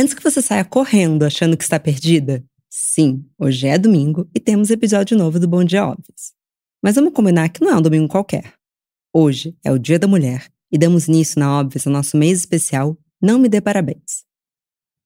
[0.00, 4.70] Antes que você saia correndo achando que está perdida, sim, hoje é domingo e temos
[4.70, 6.34] episódio novo do Bom Dia Óbvios.
[6.80, 8.54] Mas vamos combinar que não é um domingo qualquer.
[9.12, 12.96] Hoje é o Dia da Mulher e damos início na Óbvios ao nosso mês especial
[13.20, 14.24] Não Me Dê Parabéns.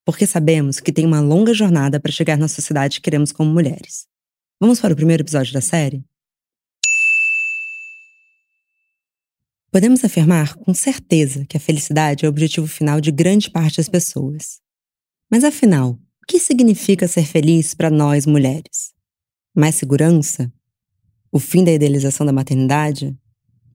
[0.04, 4.06] Porque sabemos que tem uma longa jornada para chegar na sociedade que queremos como mulheres.
[4.61, 6.04] Vamos para o primeiro episódio da série?
[9.70, 13.88] Podemos afirmar com certeza que a felicidade é o objetivo final de grande parte das
[13.88, 14.61] pessoas.
[15.33, 18.93] Mas afinal, o que significa ser feliz para nós mulheres?
[19.57, 20.53] Mais segurança?
[21.32, 23.18] O fim da idealização da maternidade?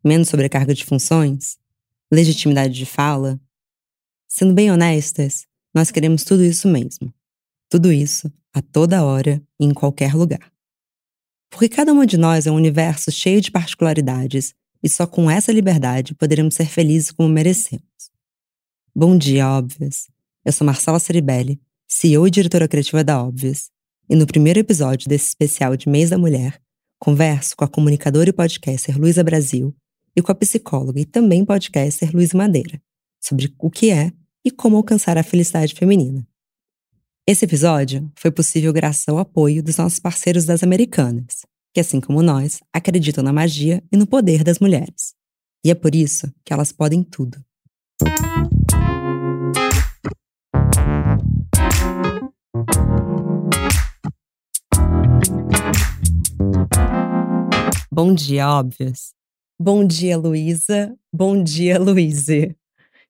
[0.06, 1.58] Menos sobrecarga de funções?
[2.14, 3.42] Legitimidade de fala?
[4.28, 7.12] Sendo bem honestas, nós queremos tudo isso mesmo.
[7.68, 10.54] Tudo isso, a toda hora e em qualquer lugar.
[11.50, 14.54] Porque cada uma de nós é um universo cheio de particularidades
[14.84, 18.12] e só com essa liberdade poderemos ser felizes como merecemos.
[18.96, 20.16] Bom dia, óbvias!
[20.48, 23.70] Eu sou Marcela Ceribelli, CEO e diretora criativa da Óbvias,
[24.10, 26.62] e no primeiro episódio desse especial de Mês da Mulher,
[26.98, 29.76] converso com a comunicadora e podcaster Luísa Brasil
[30.16, 32.82] e com a psicóloga e também podcaster Luiz Madeira
[33.20, 36.26] sobre o que é e como alcançar a felicidade feminina.
[37.28, 42.24] Esse episódio foi possível graças ao apoio dos nossos parceiros das Americanas, que, assim como
[42.24, 45.14] nós, acreditam na magia e no poder das mulheres.
[45.62, 47.38] E é por isso que elas podem tudo.
[57.98, 59.12] Bom dia, óbvios.
[59.60, 60.94] Bom dia, Luísa.
[61.12, 62.56] Bom dia, Luíse.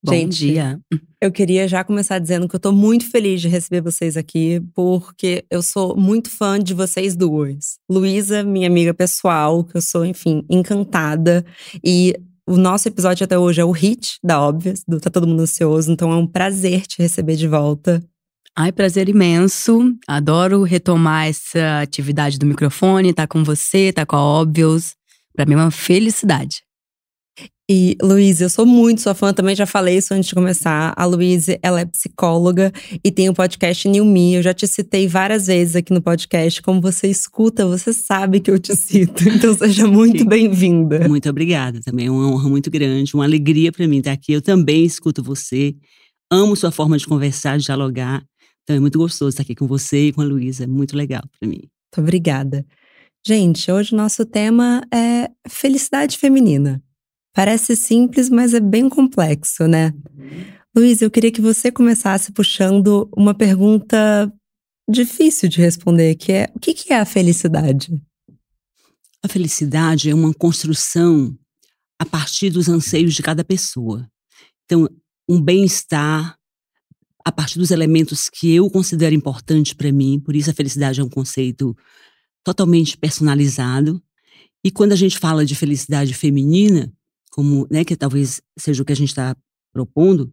[0.02, 0.80] Bom Gente, dia.
[1.22, 5.44] Eu queria já começar dizendo que eu tô muito feliz de receber vocês aqui, porque
[5.52, 7.80] eu sou muito fã de vocês duas.
[7.92, 11.46] Luísa, minha amiga pessoal, que eu sou, enfim, encantada.
[11.84, 12.16] E
[12.48, 15.92] o nosso episódio até hoje é o hit da Óbvias, do Tá Todo Mundo Ansioso,
[15.92, 18.02] então é um prazer te receber de volta.
[18.60, 19.96] Ai, prazer imenso.
[20.08, 24.96] Adoro retomar essa atividade do microfone, tá com você, tá com a Óbvios.
[25.36, 26.64] Pra mim é uma felicidade.
[27.70, 30.92] E, Luísa, eu sou muito sua fã, também já falei isso antes de começar.
[30.98, 32.72] A Luísa, ela é psicóloga
[33.04, 34.34] e tem o podcast New Me.
[34.34, 36.60] Eu já te citei várias vezes aqui no podcast.
[36.64, 39.30] Como você escuta, você sabe que eu te cito.
[39.30, 41.08] Então, seja muito bem-vinda.
[41.08, 42.08] Muito obrigada também.
[42.08, 44.34] É uma honra muito grande, uma alegria para mim estar aqui.
[44.34, 45.76] Eu também escuto você.
[46.32, 48.24] Amo sua forma de conversar, de dialogar.
[48.68, 50.66] Então, é muito gostoso estar aqui com você e com a Luísa.
[50.66, 51.62] É muito legal para mim.
[51.62, 52.66] Muito obrigada.
[53.26, 56.84] Gente, hoje o nosso tema é felicidade feminina.
[57.34, 59.94] Parece simples, mas é bem complexo, né?
[60.14, 60.58] Uhum.
[60.76, 64.30] Luiz, eu queria que você começasse puxando uma pergunta
[64.90, 68.04] difícil de responder, que é o que é a felicidade?
[69.24, 71.34] A felicidade é uma construção
[71.98, 74.10] a partir dos anseios de cada pessoa.
[74.66, 74.90] Então,
[75.28, 76.37] um bem-estar
[77.28, 81.04] a partir dos elementos que eu considero importantes para mim, por isso a felicidade é
[81.04, 81.76] um conceito
[82.42, 84.02] totalmente personalizado.
[84.64, 86.90] E quando a gente fala de felicidade feminina,
[87.30, 89.36] como, né, que talvez seja o que a gente está
[89.74, 90.32] propondo,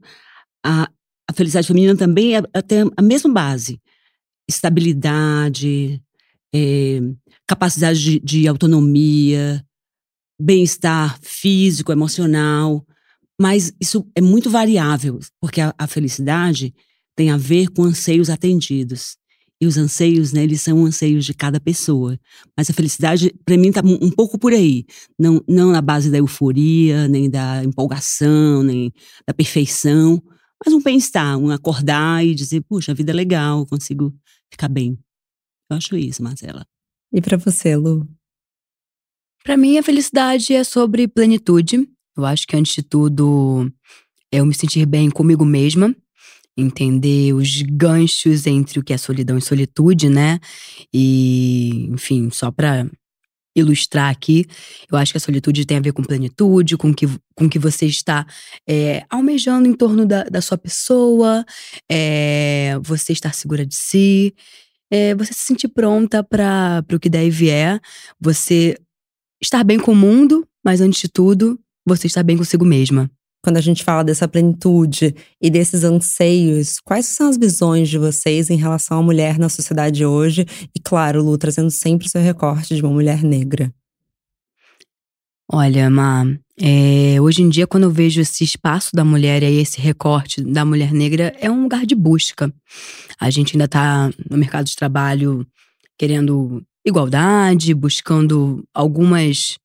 [0.65, 0.89] a,
[1.29, 3.81] a felicidade feminina também é até a mesma base.
[4.49, 6.01] Estabilidade,
[6.55, 7.01] é,
[7.45, 9.67] capacidade de, de autonomia,
[10.41, 12.87] bem-estar físico, emocional.
[13.41, 16.75] Mas isso é muito variável, porque a, a felicidade
[17.17, 19.17] tem a ver com anseios atendidos.
[19.61, 22.19] E os anseios, né, eles são anseios de cada pessoa.
[22.57, 24.85] Mas a felicidade, para mim, tá um pouco por aí.
[25.19, 28.93] Não, não na base da euforia, nem da empolgação, nem
[29.27, 30.23] da perfeição,
[30.65, 34.15] mas um bem-estar, um acordar e dizer, puxa, a vida é legal, consigo
[34.51, 34.99] ficar bem.
[35.71, 36.67] Eu acho isso, Marcela.
[37.13, 38.09] E para você, Lu?
[39.43, 41.87] Para mim, a felicidade é sobre plenitude.
[42.17, 43.71] Eu acho que, antes de tudo,
[44.33, 45.95] é eu me sentir bem comigo mesma
[46.57, 50.39] entender os ganchos entre o que é solidão e solitude, né?
[50.93, 52.87] E, enfim, só para
[53.57, 54.47] ilustrar aqui,
[54.91, 57.87] eu acho que a solitude tem a ver com plenitude, com que, com que você
[57.87, 58.27] está
[58.69, 61.45] é, almejando em torno da, da sua pessoa,
[61.89, 64.35] é, você estar segura de si,
[64.91, 67.81] é, você se sentir pronta para o que der e vier,
[68.21, 68.77] você
[69.41, 73.11] estar bem com o mundo, mas antes de tudo, você estar bem consigo mesma
[73.45, 78.49] quando a gente fala dessa plenitude e desses anseios, quais são as visões de vocês
[78.49, 80.47] em relação à mulher na sociedade hoje?
[80.75, 83.71] E claro, Lu, trazendo sempre o seu recorte de uma mulher negra.
[85.53, 86.25] Olha, Ma,
[86.59, 90.65] é, hoje em dia, quando eu vejo esse espaço da mulher e esse recorte da
[90.65, 92.51] mulher negra, é um lugar de busca.
[93.21, 95.47] A gente ainda está no mercado de trabalho
[95.99, 99.59] querendo igualdade, buscando algumas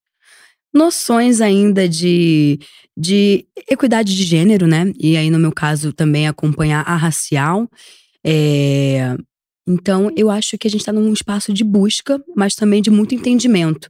[0.74, 2.60] noções ainda de,
[2.98, 4.92] de equidade de gênero, né?
[5.00, 7.70] E aí, no meu caso, também acompanhar a racial.
[8.26, 9.16] É,
[9.68, 13.14] então, eu acho que a gente está num espaço de busca, mas também de muito
[13.14, 13.88] entendimento.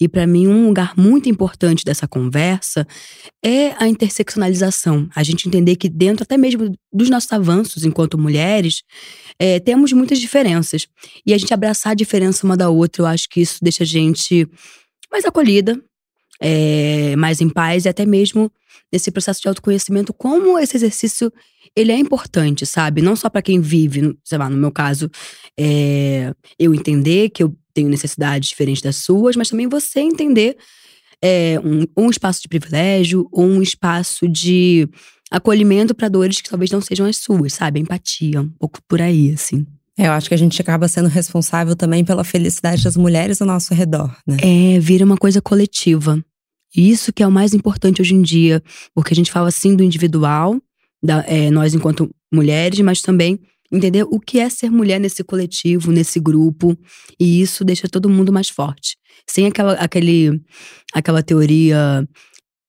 [0.00, 2.86] E para mim, um lugar muito importante dessa conversa
[3.44, 5.08] é a interseccionalização.
[5.14, 8.82] A gente entender que dentro até mesmo dos nossos avanços enquanto mulheres,
[9.38, 10.86] é, temos muitas diferenças.
[11.24, 13.86] E a gente abraçar a diferença uma da outra, eu acho que isso deixa a
[13.86, 14.48] gente
[15.10, 15.80] mais acolhida,
[16.40, 18.50] é, mais em paz e até mesmo
[18.92, 21.32] nesse processo de autoconhecimento, como esse exercício
[21.74, 23.02] ele é importante, sabe?
[23.02, 25.10] Não só para quem vive, sei lá, no meu caso,
[25.58, 30.56] é, eu entender que eu tenho necessidades diferentes das suas, mas também você entender
[31.22, 34.88] é, um, um espaço de privilégio um espaço de
[35.30, 37.80] acolhimento para dores que talvez não sejam as suas, sabe?
[37.80, 39.66] Empatia, um pouco por aí, assim.
[39.98, 43.72] Eu acho que a gente acaba sendo responsável também pela felicidade das mulheres ao nosso
[43.72, 44.36] redor, né?
[44.42, 46.22] É, vira uma coisa coletiva.
[46.74, 48.62] Isso que é o mais importante hoje em dia,
[48.94, 50.60] porque a gente fala assim do individual,
[51.02, 53.40] da, é, nós enquanto mulheres, mas também
[53.72, 56.76] entender o que é ser mulher nesse coletivo, nesse grupo,
[57.18, 58.96] e isso deixa todo mundo mais forte.
[59.26, 60.40] Sem aquela, aquele,
[60.92, 62.06] aquela teoria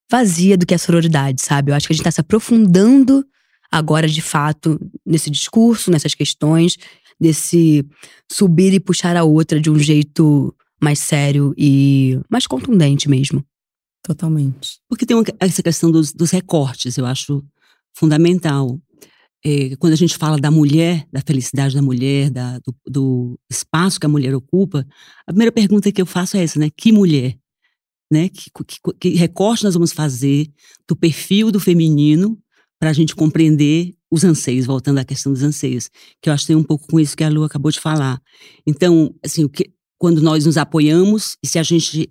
[0.09, 1.71] vazia do que é sororidade, sabe?
[1.71, 3.25] Eu acho que a gente está se aprofundando
[3.69, 6.77] agora, de fato, nesse discurso, nessas questões,
[7.19, 7.85] desse
[8.31, 13.43] subir e puxar a outra de um jeito mais sério e mais contundente mesmo.
[14.03, 14.79] Totalmente.
[14.87, 17.43] Porque tem uma, essa questão dos, dos recortes, eu acho
[17.95, 18.79] fundamental.
[19.43, 23.99] É, quando a gente fala da mulher, da felicidade da mulher, da, do, do, espaço
[23.99, 24.85] que a mulher ocupa,
[25.25, 26.69] a primeira pergunta que eu faço é essa, né?
[26.75, 27.37] Que mulher?
[28.11, 28.29] Né?
[28.29, 30.47] Que, que, que recorte nós vamos fazer
[30.87, 32.37] do perfil do feminino
[32.79, 35.89] para a gente compreender os anseios, voltando à questão dos anseios,
[36.21, 38.21] que eu acho que tem um pouco com isso que a Lu acabou de falar.
[38.65, 42.07] Então, assim, o que, quando nós nos apoiamos, e se a gente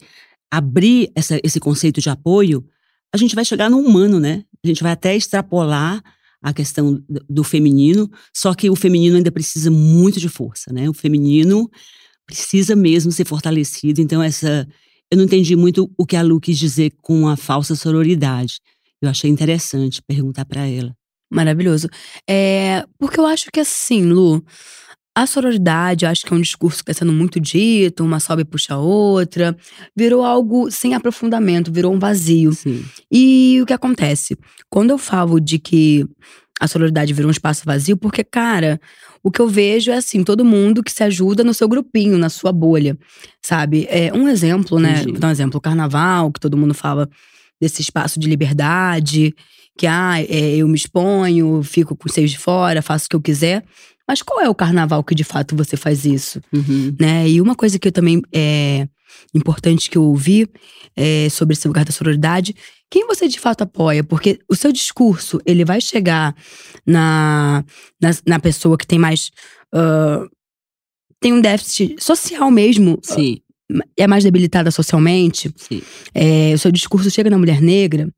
[0.50, 2.64] abrir essa, esse conceito de apoio,
[3.12, 4.44] a gente vai chegar no humano, né?
[4.64, 6.02] A gente vai até extrapolar
[6.42, 10.88] a questão do feminino, só que o feminino ainda precisa muito de força, né?
[10.88, 11.68] O feminino
[12.26, 14.00] precisa mesmo ser fortalecido.
[14.00, 14.68] Então, essa.
[15.10, 18.60] Eu não entendi muito o que a Lu quis dizer com a falsa sororidade.
[19.06, 20.92] Eu achei interessante perguntar para ela.
[21.30, 21.88] Maravilhoso.
[22.28, 24.44] É, porque eu acho que assim, Lu,
[25.16, 28.44] a sororidade, acho que é um discurso que está sendo muito dito, uma sobe e
[28.44, 29.56] puxa a outra,
[29.96, 32.52] virou algo sem aprofundamento, virou um vazio.
[32.52, 32.84] Sim.
[33.10, 34.36] E o que acontece?
[34.70, 36.06] Quando eu falo de que
[36.60, 38.80] a sororidade virou um espaço vazio, porque, cara,
[39.22, 42.28] o que eu vejo é assim, todo mundo que se ajuda no seu grupinho, na
[42.28, 42.96] sua bolha,
[43.42, 43.86] sabe?
[43.90, 45.02] É um exemplo, né?
[45.02, 47.08] Vou dar um exemplo, o carnaval, que todo mundo fala
[47.60, 49.34] desse espaço de liberdade,
[49.76, 53.16] que ah, é, eu me exponho, fico com os seios de fora, faço o que
[53.16, 53.64] eu quiser.
[54.08, 56.40] Mas qual é o carnaval que de fato você faz isso?
[56.52, 56.94] Uhum.
[56.98, 57.28] Né?
[57.28, 58.88] E uma coisa que eu também é
[59.34, 60.48] importante que eu ouvi
[60.94, 62.54] é, sobre esse lugar da sororidade,
[62.90, 64.04] quem você de fato apoia?
[64.04, 66.34] Porque o seu discurso, ele vai chegar
[66.86, 67.64] na,
[68.00, 69.30] na, na pessoa que tem mais.
[69.74, 70.28] Uh,
[71.20, 72.98] tem um déficit social mesmo.
[73.02, 73.38] Sim.
[73.96, 75.52] É mais debilitada socialmente.
[76.14, 78.08] É, o seu discurso chega na mulher negra.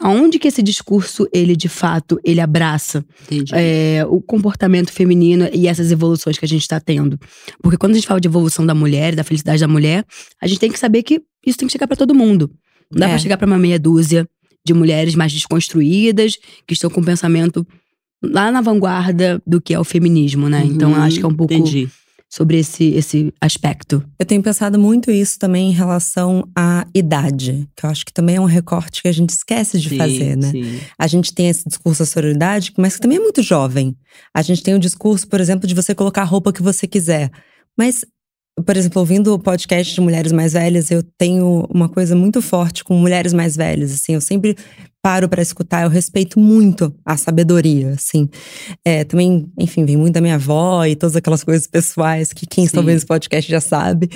[0.00, 3.04] Aonde que esse discurso ele de fato ele abraça
[3.52, 7.18] é, o comportamento feminino e essas evoluções que a gente está tendo?
[7.62, 10.04] Porque quando a gente fala de evolução da mulher da felicidade da mulher
[10.40, 12.50] a gente tem que saber que isso tem que chegar para todo mundo.
[12.90, 13.08] Não dá é.
[13.10, 14.28] para chegar para uma meia dúzia
[14.66, 16.36] de mulheres mais desconstruídas
[16.66, 17.64] que estão com um pensamento
[18.20, 20.64] lá na vanguarda do que é o feminismo né?
[20.64, 21.88] Então, uhum, então acho que é um pouco entendi
[22.34, 24.02] sobre esse, esse aspecto?
[24.18, 28.34] Eu tenho pensado muito isso também em relação à idade, que eu acho que também
[28.34, 30.50] é um recorte que a gente esquece de sim, fazer, né?
[30.50, 30.80] Sim.
[30.98, 33.96] A gente tem esse discurso da sororidade, mas que também é muito jovem.
[34.34, 37.30] A gente tem o discurso, por exemplo, de você colocar a roupa que você quiser.
[37.78, 38.04] Mas
[38.64, 42.84] por exemplo, ouvindo o podcast de mulheres mais velhas, eu tenho uma coisa muito forte
[42.84, 44.56] com mulheres mais velhas, assim, eu sempre
[45.02, 48.26] paro para escutar, eu respeito muito a sabedoria, assim.
[48.82, 52.64] É, também, enfim, vem muito da minha avó e todas aquelas coisas pessoais que quem
[52.64, 54.08] está ouvindo esse podcast já sabe.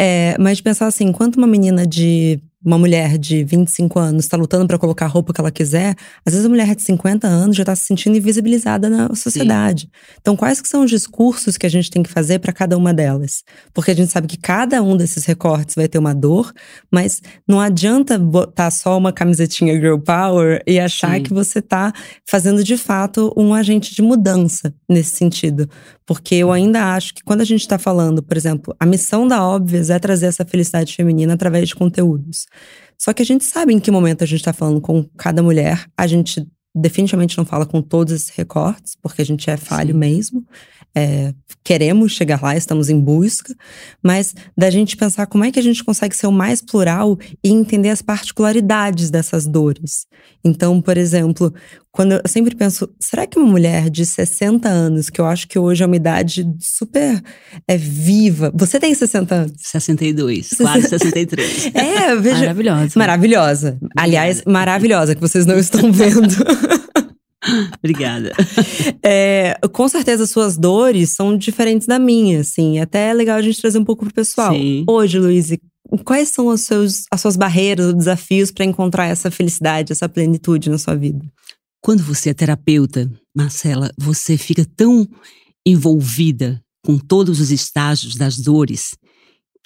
[0.00, 4.36] É, mas de pensar assim, enquanto uma menina de uma mulher de 25 anos está
[4.36, 5.94] lutando para colocar a roupa que ela quiser,
[6.24, 9.82] às vezes a mulher de 50 anos já está se sentindo invisibilizada na sociedade.
[9.82, 10.16] Sim.
[10.20, 12.92] Então, quais que são os discursos que a gente tem que fazer para cada uma
[12.92, 13.44] delas?
[13.72, 16.52] Porque a gente sabe que cada um desses recortes vai ter uma dor,
[16.90, 21.22] mas não adianta botar só uma camisetinha girl power e achar Sim.
[21.22, 21.92] que você está
[22.28, 25.68] fazendo de fato um agente de mudança nesse sentido.
[26.06, 29.44] Porque eu ainda acho que quando a gente está falando, por exemplo, a missão da
[29.44, 32.46] Óbvias é trazer essa felicidade feminina através de conteúdos.
[32.98, 35.86] Só que a gente sabe em que momento a gente está falando com cada mulher.
[35.96, 39.98] A gente definitivamente não fala com todos esses recortes, porque a gente é falho Sim.
[39.98, 40.46] mesmo.
[40.96, 43.54] É, queremos chegar lá, estamos em busca,
[44.02, 47.50] mas da gente pensar como é que a gente consegue ser o mais plural e
[47.50, 50.06] entender as particularidades dessas dores.
[50.42, 51.52] Então, por exemplo,
[51.92, 55.58] quando eu sempre penso, será que uma mulher de 60 anos, que eu acho que
[55.58, 57.22] hoje é uma idade super
[57.68, 58.50] é, viva.
[58.54, 59.52] Você tem 60 anos?
[59.58, 61.74] 62, quase 63.
[61.74, 62.38] É, veja.
[62.38, 62.92] Maravilhosa.
[62.96, 63.78] Maravilhosa.
[63.96, 66.34] Aliás, maravilhosa, que vocês não estão vendo.
[67.78, 68.32] Obrigada.
[69.02, 72.78] É, com certeza, suas dores são diferentes da minha, assim.
[72.78, 74.52] Até é legal a gente trazer um pouco pro pessoal.
[74.52, 74.84] Sim.
[74.88, 75.50] Hoje, Luiz,
[76.04, 80.70] quais são os seus, as suas barreiras, os desafios para encontrar essa felicidade, essa plenitude
[80.70, 81.24] na sua vida?
[81.80, 85.06] Quando você é terapeuta, Marcela, você fica tão
[85.64, 88.96] envolvida com todos os estágios das dores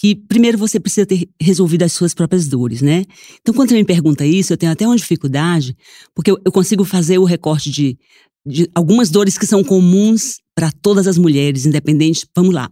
[0.01, 3.05] que primeiro você precisa ter resolvido as suas próprias dores, né?
[3.39, 5.77] Então, quando você me pergunta isso, eu tenho até uma dificuldade,
[6.15, 7.99] porque eu, consigo fazer o recorte de,
[8.47, 12.71] de algumas dores que são comuns para todas as mulheres, independente, vamos lá,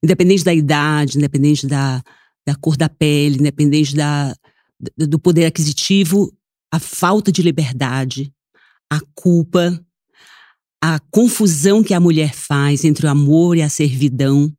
[0.00, 2.00] independente da idade, independente da,
[2.46, 4.32] da cor da pele, independente da,
[4.96, 6.32] do poder aquisitivo,
[6.72, 8.32] a falta de liberdade,
[8.88, 9.84] a culpa,
[10.80, 14.52] a confusão que a mulher faz entre o amor e a servidão,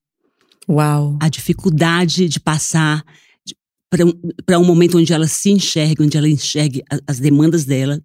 [0.70, 1.18] Uau.
[1.20, 3.04] a dificuldade de passar
[3.90, 8.00] para um, um momento onde ela se enxergue, onde ela enxergue a, as demandas dela.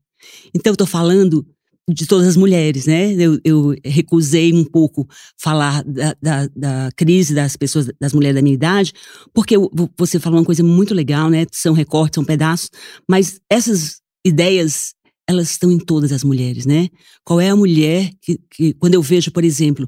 [0.55, 1.47] Então, eu estou falando
[1.87, 3.13] de todas as mulheres, né?
[3.13, 5.07] Eu, eu recusei um pouco
[5.37, 8.93] falar da, da, da, crise das pessoas, das mulheres da minha idade,
[9.35, 9.55] porque
[9.97, 11.45] você falou uma coisa muito legal, né?
[11.53, 12.71] São recortes, são pedaços,
[13.07, 14.95] mas essas ideias,
[15.29, 16.89] elas estão em todas as mulheres, né?
[17.23, 19.87] Qual é a mulher que, que quando eu vejo, por exemplo,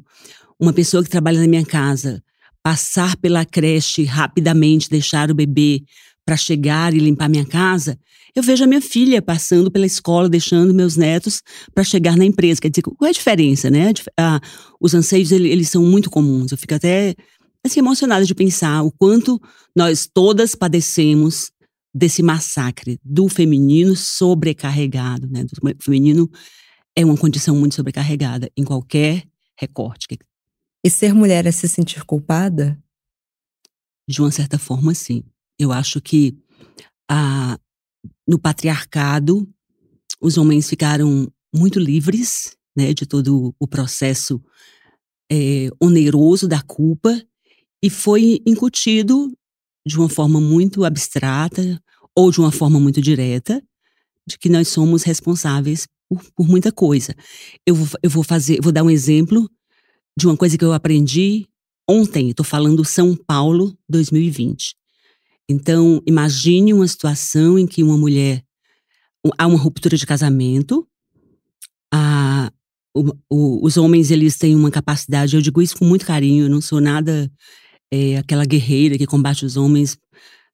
[0.60, 2.22] uma pessoa que trabalha na minha casa,
[2.66, 5.84] passar pela creche rapidamente, deixar o bebê
[6.24, 7.96] para chegar e limpar minha casa,
[8.34, 12.60] eu vejo a minha filha passando pela escola, deixando meus netos para chegar na empresa.
[12.60, 13.92] Quer dizer, qual é a diferença, né?
[14.18, 14.40] Ah,
[14.80, 16.50] os anseios, eles, são muito comuns.
[16.50, 17.14] Eu fico até
[17.64, 19.40] assim, emocionada de pensar o quanto
[19.72, 21.52] nós todas padecemos
[21.94, 25.44] desse massacre do feminino sobrecarregado, né?
[25.44, 26.28] Do feminino
[26.96, 29.22] é uma condição muito sobrecarregada em qualquer
[29.56, 30.08] recorte
[30.84, 32.80] e ser mulher é se sentir culpada?
[34.08, 35.24] De uma certa forma, sim.
[35.58, 36.38] Eu acho que
[37.10, 37.58] ah,
[38.26, 39.48] no patriarcado,
[40.20, 44.42] os homens ficaram muito livres né, de todo o processo
[45.30, 47.20] é, oneroso da culpa
[47.82, 49.32] e foi incutido
[49.86, 51.80] de uma forma muito abstrata
[52.14, 53.62] ou de uma forma muito direta
[54.26, 57.14] de que nós somos responsáveis por, por muita coisa.
[57.64, 59.48] Eu eu vou fazer, vou dar um exemplo
[60.16, 61.46] de uma coisa que eu aprendi
[61.88, 62.30] ontem.
[62.30, 64.74] Estou falando São Paulo 2020.
[65.48, 68.42] Então, imagine uma situação em que uma mulher
[69.38, 70.86] há uma ruptura de casamento,
[71.92, 72.50] a,
[72.94, 75.36] o, o, os homens eles têm uma capacidade.
[75.36, 76.44] Eu digo isso com muito carinho.
[76.44, 77.30] Eu não sou nada
[77.92, 79.96] é, aquela guerreira que combate os homens.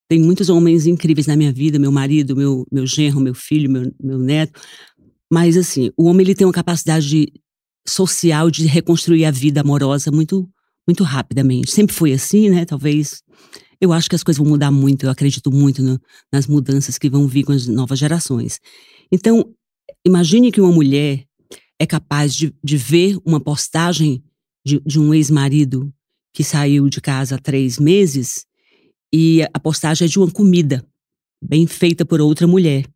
[0.08, 3.90] Tem muitos homens incríveis na minha vida, meu marido, meu, meu genro, meu filho, meu,
[4.02, 4.60] meu neto.
[5.32, 7.32] Mas, assim, o homem ele tem uma capacidade de,
[7.86, 10.48] social de reconstruir a vida amorosa muito,
[10.86, 11.70] muito rapidamente.
[11.70, 12.64] Sempre foi assim, né?
[12.64, 13.22] Talvez.
[13.80, 16.00] Eu acho que as coisas vão mudar muito, eu acredito muito no,
[16.32, 18.60] nas mudanças que vão vir com as novas gerações.
[19.10, 19.44] Então,
[20.06, 21.24] imagine que uma mulher
[21.80, 24.22] é capaz de, de ver uma postagem
[24.64, 25.92] de, de um ex-marido
[26.32, 28.46] que saiu de casa há três meses
[29.12, 30.86] e a postagem é de uma comida
[31.42, 32.86] bem feita por outra mulher.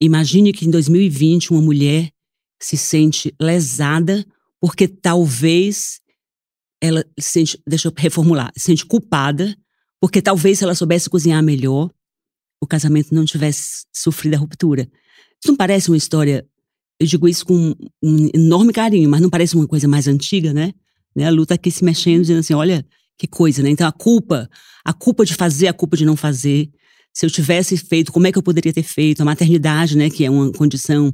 [0.00, 2.10] Imagine que em 2020 uma mulher
[2.60, 4.24] se sente lesada
[4.60, 6.00] porque talvez
[6.80, 9.56] ela se sente, deixa eu reformular, se sente culpada
[10.00, 11.90] porque talvez se ela soubesse cozinhar melhor,
[12.60, 14.82] o casamento não tivesse sofrido a ruptura.
[14.82, 16.46] Isso não parece uma história,
[16.98, 20.72] eu digo isso com um enorme carinho, mas não parece uma coisa mais antiga, né?
[21.14, 21.26] né?
[21.26, 22.84] A luta aqui se mexendo, dizendo assim, olha
[23.18, 23.68] que coisa, né?
[23.68, 24.48] Então a culpa,
[24.84, 26.70] a culpa de fazer, a culpa de não fazer.
[27.12, 29.20] Se eu tivesse feito, como é que eu poderia ter feito?
[29.20, 31.12] A maternidade, né, que é uma condição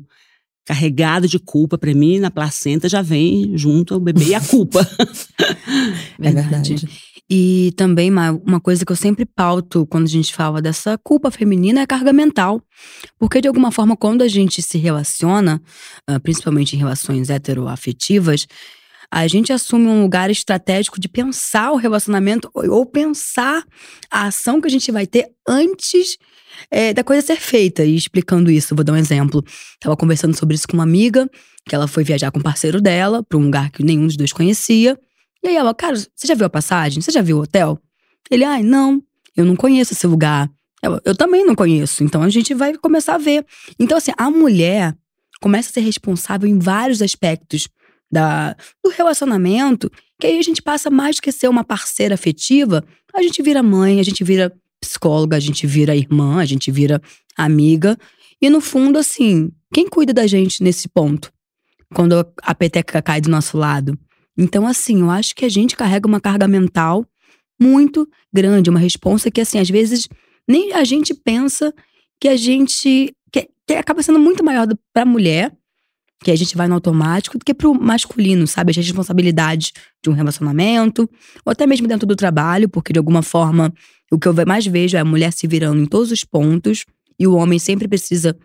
[0.66, 4.80] carregado de culpa para mim, na placenta já vem junto o bebê e a culpa.
[6.20, 6.88] é verdade.
[7.30, 11.80] E também uma, coisa que eu sempre pauto quando a gente fala dessa culpa feminina
[11.80, 12.60] é a carga mental.
[13.18, 15.60] Porque, de alguma forma, quando a gente se relaciona,
[16.08, 18.46] uh, principalmente em relações heteroafetivas,
[19.10, 23.64] a gente assume um lugar estratégico de pensar o relacionamento ou pensar
[24.10, 26.16] a ação que a gente vai ter antes
[26.70, 27.84] é, da coisa ser feita.
[27.84, 29.44] E explicando isso, vou dar um exemplo.
[29.80, 31.28] Tava conversando sobre isso com uma amiga,
[31.68, 34.32] que ela foi viajar com o parceiro dela para um lugar que nenhum dos dois
[34.32, 34.98] conhecia.
[35.42, 37.00] E aí ela, cara, você já viu a passagem?
[37.00, 37.78] Você já viu o hotel?
[38.30, 39.02] Ele, ai, não,
[39.36, 40.50] eu não conheço esse lugar.
[40.82, 42.02] Eu, eu também não conheço.
[42.02, 43.44] Então a gente vai começar a ver.
[43.78, 44.96] Então, assim, a mulher
[45.40, 47.68] começa a ser responsável em vários aspectos
[48.10, 52.84] da, do relacionamento Que aí a gente passa mais do que ser uma parceira afetiva,
[53.12, 54.52] a gente vira mãe, a gente vira
[54.86, 57.00] psicóloga, a gente vira irmã, a gente vira
[57.36, 57.96] amiga.
[58.40, 61.32] E no fundo, assim, quem cuida da gente nesse ponto?
[61.94, 63.98] Quando a peteca cai do nosso lado.
[64.36, 67.06] Então, assim, eu acho que a gente carrega uma carga mental
[67.60, 70.08] muito grande, uma responsa que, assim, às vezes
[70.48, 71.72] nem a gente pensa
[72.20, 73.14] que a gente.
[73.32, 75.52] que, que acaba sendo muito maior para a mulher,
[76.22, 78.70] que a gente vai no automático, do que para o masculino, sabe?
[78.70, 81.08] As responsabilidades de um relacionamento,
[81.44, 83.72] ou até mesmo dentro do trabalho, porque de alguma forma
[84.10, 86.84] o que eu mais vejo é a mulher se virando em todos os pontos
[87.18, 88.36] e o homem sempre precisa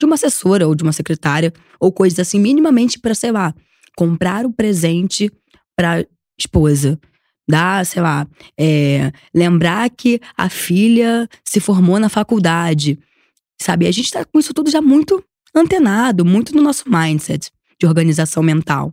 [0.00, 3.54] de uma assessora ou de uma secretária ou coisas assim, minimamente para, sei lá,
[3.96, 5.30] comprar o presente
[5.76, 6.06] para
[6.38, 6.98] esposa.
[7.50, 8.28] Dar, sei lá,
[8.60, 12.98] é, lembrar que a filha se formou na faculdade.
[13.60, 13.86] Sabe?
[13.86, 15.24] A gente tá com isso tudo já muito
[15.54, 17.50] antenado, muito no nosso mindset
[17.80, 18.92] de organização mental.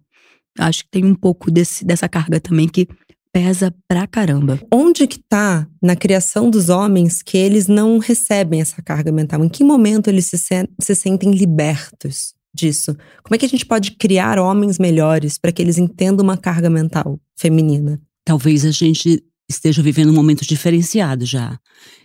[0.57, 2.88] Acho que tem um pouco desse, dessa carga também que
[3.33, 4.57] pesa pra caramba.
[4.71, 9.43] Onde que tá na criação dos homens que eles não recebem essa carga mental?
[9.43, 12.95] Em que momento eles se, se, se sentem libertos disso?
[13.21, 16.69] Como é que a gente pode criar homens melhores para que eles entendam uma carga
[16.69, 18.01] mental feminina?
[18.24, 21.59] Talvez a gente esteja vivendo um momento diferenciado já.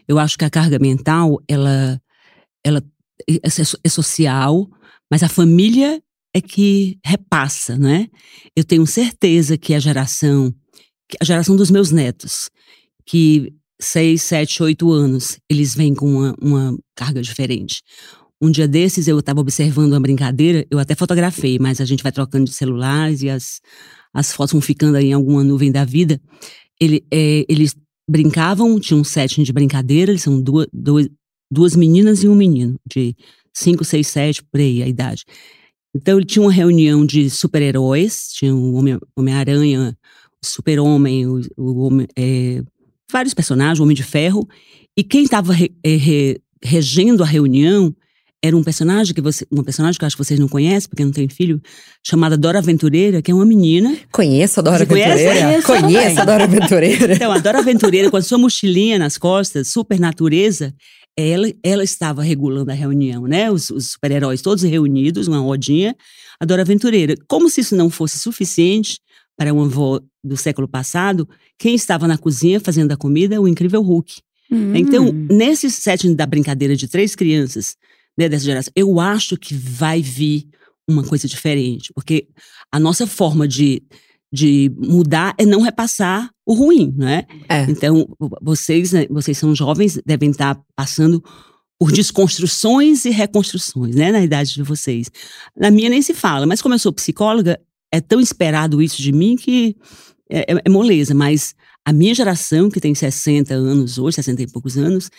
[0.09, 2.03] Eu acho que a carga mental, ela,
[2.65, 2.83] ela
[3.29, 3.41] é,
[3.85, 4.69] é social,
[5.11, 6.03] mas a família
[6.35, 8.09] é que repassa, né?
[8.55, 10.55] Eu tenho certeza que a geração
[11.21, 12.51] a geração dos meus netos,
[13.07, 17.83] que seis, sete, oito anos, eles vêm com uma, uma carga diferente.
[18.41, 22.13] Um dia desses eu estava observando uma brincadeira, eu até fotografei, mas a gente vai
[22.13, 23.61] trocando de celulares e as,
[24.15, 26.21] as fotos vão ficando aí em alguma nuvem da vida.
[26.81, 27.75] Ele, é, eles
[28.09, 31.09] brincavam, tinham um setting de brincadeira, eles são duas, duas,
[31.51, 33.15] duas meninas e um menino, de
[33.53, 35.25] cinco, seis, sete, por aí a idade.
[35.95, 38.75] Então ele tinha uma reunião de super-heróis, tinha o
[39.17, 39.97] Homem-Aranha, Homem
[40.45, 42.63] Super-Homem, o, o homem, é,
[43.11, 44.47] vários personagens, o Homem de Ferro.
[44.97, 47.95] E quem estava re, é, re, regendo a reunião
[48.43, 51.05] era um personagem que você, uma personagem que eu acho que vocês não conhecem, porque
[51.05, 51.61] não tem filho,
[52.03, 53.95] chamada Dora Aventureira, que é uma menina.
[54.11, 55.63] Conheço a Dora Aventureira.
[55.63, 57.15] Conheço, conheço a Dora Aventureira.
[57.15, 60.75] Então, a Dora Aventureira, com a sua mochilinha nas costas, super natureza,
[61.21, 63.51] ela, ela estava regulando a reunião, né?
[63.51, 65.95] Os, os super-heróis todos reunidos, uma rodinha,
[66.39, 67.15] a Dora Aventureira.
[67.29, 68.99] Como se isso não fosse suficiente,
[69.41, 71.27] para uma avó do século passado,
[71.59, 74.21] quem estava na cozinha fazendo a comida é o incrível Hulk.
[74.53, 74.77] Hum.
[74.77, 77.75] Então, nesse setting da brincadeira de três crianças
[78.19, 80.47] né, dessa geração, eu acho que vai vir
[80.87, 82.29] uma coisa diferente, porque
[82.71, 83.83] a nossa forma de,
[84.33, 87.27] de mudar é não repassar o ruim, né?
[87.49, 87.63] É.
[87.63, 88.09] Então,
[88.41, 91.23] vocês, né, vocês são jovens, devem estar passando
[91.79, 95.11] por desconstruções e reconstruções, né, na idade de vocês.
[95.57, 97.59] Na minha nem se fala, mas como eu sou psicóloga,
[97.91, 99.77] é tão esperado isso de mim que
[100.31, 104.47] é, é, é, moleza, mas a minha geração, que tem 60 anos hoje, 60 e
[104.47, 105.11] poucos anos,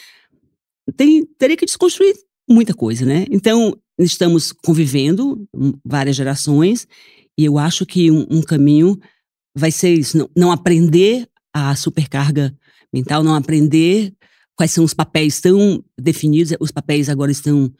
[0.95, 2.15] tem, teria que desconstruir
[2.49, 3.25] muita coisa, né?
[3.29, 5.47] Então, estamos convivendo
[5.85, 6.87] várias gerações
[7.37, 8.99] e eu acho que um, um caminho
[9.55, 12.55] vai ser isso, não, não aprender a supercarga
[12.93, 14.13] mental, não aprender
[14.55, 17.71] quais são os papéis tão definidos, os papéis agora estão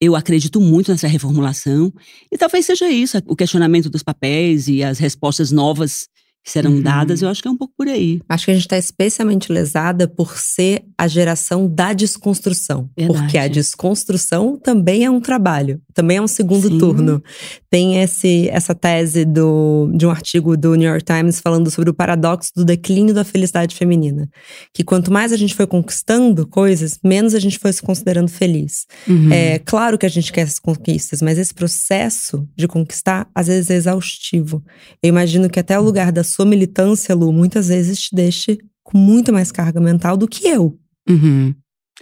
[0.00, 1.92] eu acredito muito nessa reformulação.
[2.30, 6.08] E talvez seja isso, o questionamento dos papéis e as respostas novas
[6.44, 6.82] que serão uhum.
[6.82, 8.20] dadas, eu acho que é um pouco por aí.
[8.28, 12.90] Acho que a gente está especialmente lesada por ser a geração da desconstrução.
[12.98, 13.20] Verdade.
[13.20, 16.78] Porque a desconstrução também é um trabalho, também é um segundo Sim.
[16.78, 17.22] turno.
[17.70, 21.94] Tem esse, essa tese do, de um artigo do New York Times falando sobre o
[21.94, 24.28] paradoxo do declínio da felicidade feminina.
[24.74, 28.84] Que quanto mais a gente foi conquistando coisas, menos a gente foi se considerando feliz.
[29.06, 29.32] Uhum.
[29.32, 33.70] É claro que a gente quer essas conquistas, mas esse processo de conquistar, às vezes,
[33.70, 34.64] é exaustivo.
[35.00, 38.98] Eu imagino que até o lugar da sua militância, Lu, muitas vezes te deixe com
[38.98, 40.76] muito mais carga mental do que eu.
[41.08, 41.54] Uhum.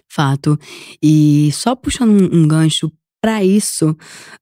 [0.09, 0.59] Fato.
[1.03, 3.97] E só puxando um, gancho para isso,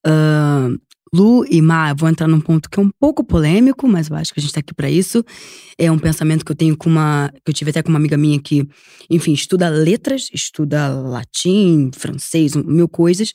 [0.06, 0.80] uh,
[1.14, 4.34] Lu e Má, vou entrar num ponto que é um pouco polêmico, mas eu acho
[4.34, 5.24] que a gente tá aqui para isso.
[5.78, 7.30] É um pensamento que eu tenho com uma.
[7.44, 8.68] que eu tive até com uma amiga minha que,
[9.08, 13.32] enfim, estuda letras, estuda latim, francês, mil coisas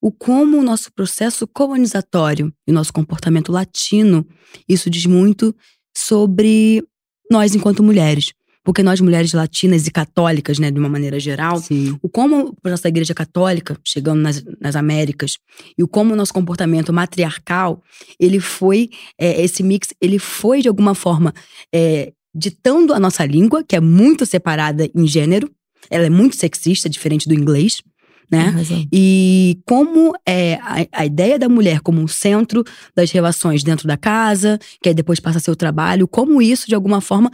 [0.00, 4.26] o como o nosso processo colonizatório e o nosso comportamento latino,
[4.68, 5.54] isso diz muito
[5.94, 6.82] sobre
[7.30, 8.32] nós enquanto mulheres.
[8.62, 11.98] Porque nós, mulheres latinas e católicas, né, de uma maneira geral, Sim.
[12.02, 15.38] o como processo da igreja católica, chegando nas, nas Américas,
[15.78, 17.82] e o como o nosso comportamento matriarcal,
[18.18, 21.32] ele foi, é, esse mix, ele foi de alguma forma
[21.74, 25.50] é, ditando a nossa língua, que é muito separada em gênero,
[25.88, 27.82] ela é muito sexista, diferente do inglês,
[28.30, 28.54] né?
[28.92, 32.62] E como é a, a, ideia da mulher como um centro
[32.94, 36.68] das relações dentro da casa, que aí depois passa a ser o trabalho, como isso,
[36.68, 37.28] de alguma forma,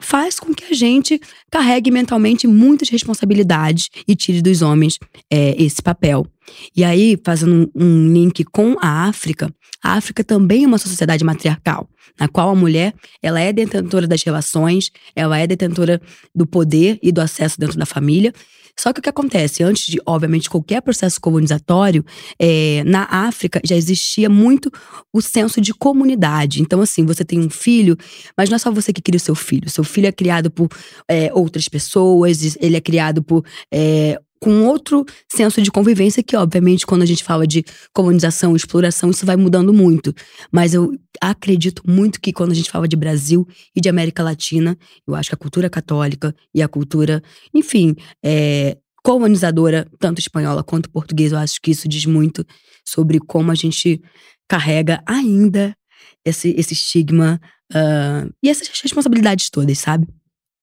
[0.00, 4.98] faz com que a gente carregue mentalmente muitas responsabilidades e tire dos homens
[5.30, 6.26] é, esse papel.
[6.74, 11.24] E aí, fazendo um, um link com a África, a África também é uma sociedade
[11.24, 16.00] matriarcal, na qual a mulher ela é detentora das relações, ela é detentora
[16.34, 18.32] do poder e do acesso dentro da família.
[18.78, 19.62] Só que o que acontece?
[19.62, 22.04] Antes de, obviamente, qualquer processo colonizatório,
[22.38, 24.70] é, na África já existia muito
[25.12, 26.62] o senso de comunidade.
[26.62, 27.96] Então, assim, você tem um filho,
[28.36, 29.68] mas não é só você que cria o seu filho.
[29.68, 30.68] Seu filho é criado por
[31.08, 36.86] é, outras pessoas, ele é criado por é, com outro senso de convivência que, obviamente,
[36.86, 40.14] quando a gente fala de colonização, exploração, isso vai mudando muito.
[40.50, 44.76] Mas eu acredito muito que quando a gente fala de Brasil e de América Latina,
[45.06, 47.22] eu acho que a cultura católica e a cultura,
[47.54, 52.44] enfim, é, colonizadora, tanto espanhola quanto portuguesa, eu acho que isso diz muito
[52.84, 54.00] sobre como a gente
[54.48, 55.76] carrega ainda
[56.24, 57.40] esse, esse estigma
[57.72, 60.06] uh, e essas responsabilidades todas, sabe?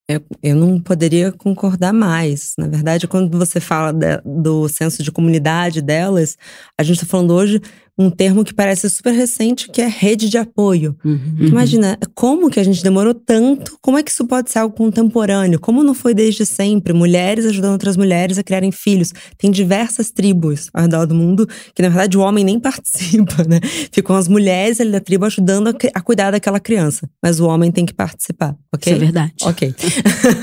[0.08, 2.54] Eu, não poderia concordar mais.
[2.56, 6.38] Na verdade, quando você fala de, do senso de comunidade delas,
[6.78, 7.60] a gente está falando hoje
[7.98, 10.96] um termo que parece super recente, que é rede de apoio.
[11.04, 11.36] Uhum.
[11.40, 13.78] Imagina, como que a gente demorou tanto?
[13.80, 15.58] Como é que isso pode ser algo contemporâneo?
[15.58, 16.92] Como não foi desde sempre?
[16.92, 19.12] Mulheres ajudando outras mulheres a criarem filhos.
[19.38, 23.60] Tem diversas tribos ao redor do mundo que, na verdade, o homem nem participa, né?
[23.90, 27.08] Ficam as mulheres ali da tribo ajudando a, a cuidar daquela criança.
[27.22, 28.92] Mas o homem tem que participar, ok?
[28.92, 29.34] Isso é verdade.
[29.42, 29.74] Ok.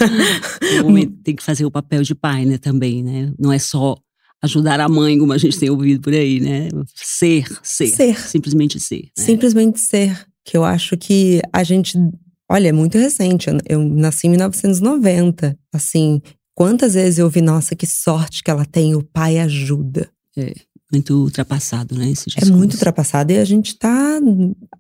[0.84, 3.32] o homem tem que fazer o papel de pai, né, também, né?
[3.38, 3.96] Não é só
[4.44, 6.68] ajudar a mãe, como a gente tem ouvido por aí, né?
[6.94, 7.88] Ser, ser.
[7.88, 8.20] Ser.
[8.20, 9.04] Simplesmente ser.
[9.18, 9.24] Né?
[9.26, 10.26] Simplesmente ser.
[10.46, 11.98] Que eu acho que a gente.
[12.52, 13.48] Olha, é muito recente.
[13.68, 15.58] Eu, nasci em 1990.
[15.74, 16.22] Assim,
[16.54, 20.10] quantas vezes eu ouvi, nossa, que sorte que ela tem, o pai ajuda.
[20.36, 20.54] É,
[20.92, 22.10] muito ultrapassado, né?
[22.10, 24.20] Esse é muito ultrapassado e a gente tá.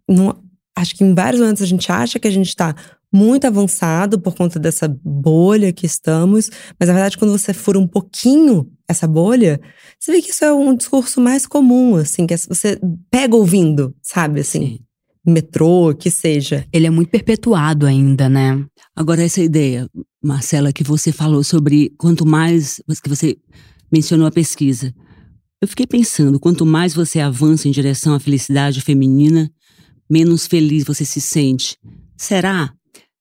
[0.09, 0.37] No,
[0.75, 2.75] acho que em vários momentos a gente acha que a gente tá
[3.13, 6.49] muito avançado por conta dessa bolha que estamos,
[6.79, 9.61] mas na verdade, quando você fura um pouquinho essa bolha,
[9.99, 12.79] você vê que isso é um discurso mais comum, assim, que é você
[13.11, 14.59] pega ouvindo, sabe, assim.
[14.59, 14.79] Sim.
[15.25, 16.65] Metrô, que seja.
[16.73, 18.65] Ele é muito perpetuado ainda, né?
[18.93, 19.87] Agora, essa ideia,
[20.21, 23.37] Marcela, que você falou sobre quanto mais que você
[23.91, 24.93] mencionou a pesquisa.
[25.61, 29.49] Eu fiquei pensando, quanto mais você avança em direção à felicidade feminina,
[30.09, 31.77] menos feliz você se sente.
[32.17, 32.73] Será?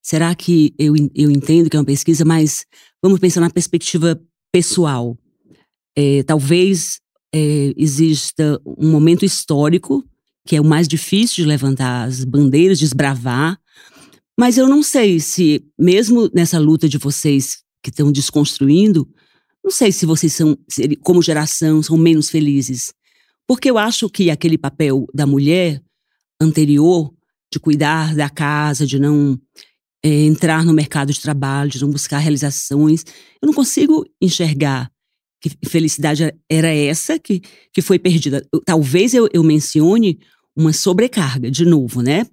[0.02, 2.66] Será que eu, eu entendo que é uma pesquisa, mas
[3.02, 5.16] vamos pensar na perspectiva pessoal.
[5.96, 7.00] É, talvez
[7.34, 10.04] é, exista um momento histórico
[10.44, 13.58] que é o mais difícil de levantar as bandeiras, desbravar,
[14.38, 19.08] mas eu não sei se, mesmo nessa luta de vocês que estão desconstruindo,
[19.64, 20.58] não sei se vocês são,
[21.02, 22.92] como geração, são menos felizes.
[23.46, 25.80] Porque eu acho que aquele papel da mulher
[26.40, 27.12] anterior,
[27.52, 29.38] de cuidar da casa, de não
[30.04, 33.04] é, entrar no mercado de trabalho, de não buscar realizações.
[33.40, 34.90] Eu não consigo enxergar
[35.40, 37.40] que felicidade era essa que,
[37.72, 38.46] que foi perdida.
[38.52, 40.18] Eu, talvez eu, eu mencione
[40.56, 42.26] uma sobrecarga, de novo, né?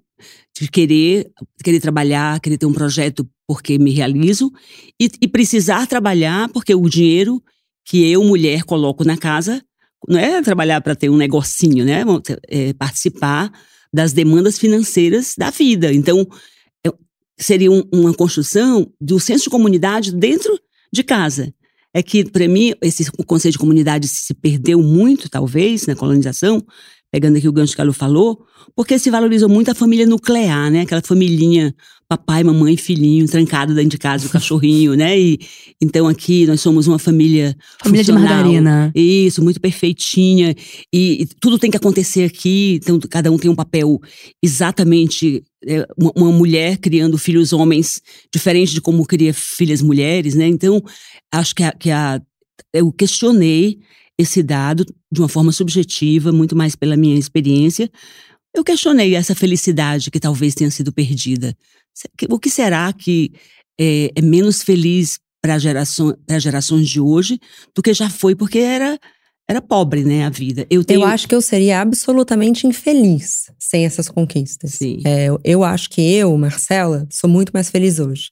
[0.58, 1.30] De querer,
[1.64, 4.52] querer trabalhar, querer ter um projeto porque me realizo
[5.00, 7.42] e, e precisar trabalhar porque o dinheiro
[7.84, 9.62] que eu, mulher, coloco na casa
[10.08, 12.04] não é trabalhar para ter um negocinho, né?
[12.48, 13.50] É participar
[13.92, 15.92] das demandas financeiras da vida.
[15.92, 16.26] Então,
[17.42, 20.58] seria um, uma construção do senso de comunidade dentro
[20.92, 21.52] de casa.
[21.92, 26.64] É que, para mim, esse conceito de comunidade se perdeu muito, talvez, na colonização,
[27.10, 28.44] pegando aqui o gancho que a Lu falou,
[28.76, 30.82] porque se valorizou muito a família nuclear, né?
[30.82, 31.74] Aquela familhinha,
[32.08, 35.18] papai, mamãe, filhinho, trancado dentro de casa, o cachorrinho, né?
[35.18, 35.38] E,
[35.80, 38.92] então aqui nós somos uma família Família de margarina.
[38.94, 40.54] Isso, muito perfeitinha.
[40.92, 44.00] E, e, tudo tem que acontecer aqui, então cada um tem um papel
[44.42, 45.42] exatamente
[45.96, 48.00] uma, uma, mulher criando filhos homens
[48.32, 50.46] diferente de como cria filhas mulheres, né?
[50.46, 50.82] Então,
[51.32, 52.20] acho que, a, que a,
[52.72, 53.78] eu questionei
[54.18, 57.90] esse dado de uma forma subjetiva, muito mais pela minha experiência.
[58.54, 61.56] Eu questionei essa felicidade que talvez tenha sido perdida.
[62.28, 63.32] O que será que
[63.78, 67.38] é, é menos feliz para geração, as gerações de hoje
[67.74, 68.98] do que já foi, porque era
[69.50, 70.64] era pobre, né, a vida.
[70.70, 71.00] Eu, tenho...
[71.00, 74.74] eu acho que eu seria absolutamente infeliz sem essas conquistas.
[74.74, 75.00] Sim.
[75.04, 78.30] É, eu acho que eu, Marcela, sou muito mais feliz hoje.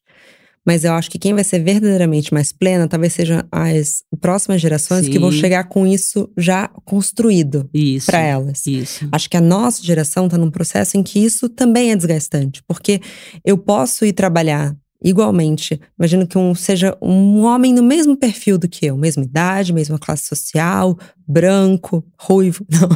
[0.65, 5.07] Mas eu acho que quem vai ser verdadeiramente mais plena talvez sejam as próximas gerações
[5.07, 5.11] Sim.
[5.11, 7.69] que vão chegar com isso já construído
[8.07, 8.65] para elas.
[8.65, 9.09] Isso.
[9.11, 13.01] Acho que a nossa geração está num processo em que isso também é desgastante, porque
[13.45, 15.81] eu posso ir trabalhar igualmente.
[15.99, 19.99] Imagino que um seja um homem no mesmo perfil do que eu, mesma idade, mesma
[19.99, 22.65] classe social, branco, ruivo.
[22.71, 22.89] Não.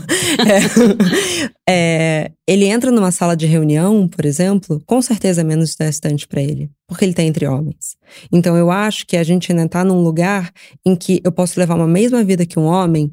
[1.66, 6.26] É, é, ele entra numa sala de reunião, por exemplo, com certeza é menos distante
[6.26, 7.96] para ele, porque ele está entre homens.
[8.32, 10.50] Então eu acho que a gente ainda está num lugar
[10.84, 13.12] em que eu posso levar uma mesma vida que um homem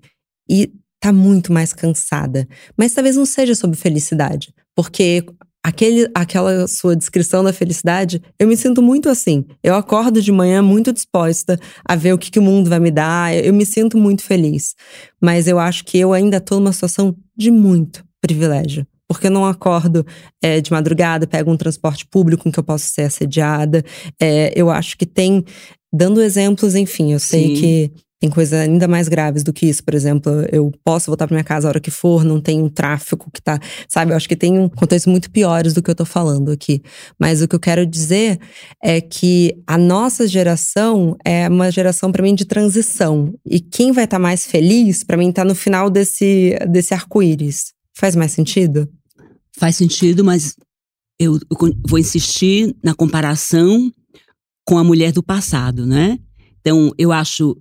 [0.49, 2.47] e tá muito mais cansada.
[2.77, 5.23] Mas talvez não seja sobre felicidade, porque
[5.63, 9.45] aquele, aquela sua descrição da felicidade, eu me sinto muito assim.
[9.63, 12.91] Eu acordo de manhã muito disposta a ver o que, que o mundo vai me
[12.91, 14.75] dar, eu me sinto muito feliz.
[15.21, 18.85] Mas eu acho que eu ainda estou numa situação de muito privilégio.
[19.07, 20.05] Porque eu não acordo
[20.41, 23.83] é, de madrugada, pego um transporte público em que eu posso ser assediada.
[24.21, 25.43] É, eu acho que tem,
[25.91, 27.61] dando exemplos, enfim, eu sei Sim.
[27.61, 29.81] que tem coisas ainda mais graves do que isso.
[29.81, 32.67] Por exemplo, eu posso voltar para minha casa a hora que for, não tem um
[32.67, 33.57] tráfico que tá.
[33.87, 34.11] Sabe?
[34.11, 36.81] Eu acho que tem um contexto muito piores do que eu tô falando aqui.
[37.17, 38.37] Mas o que eu quero dizer
[38.83, 43.33] é que a nossa geração é uma geração, para mim, de transição.
[43.45, 47.73] E quem vai estar tá mais feliz, para mim, tá no final desse, desse arco-íris.
[47.95, 48.89] Faz mais sentido?
[49.57, 50.57] Faz sentido, mas
[51.17, 53.89] eu, eu vou insistir na comparação
[54.65, 56.19] com a mulher do passado, né?
[56.59, 57.55] Então, eu acho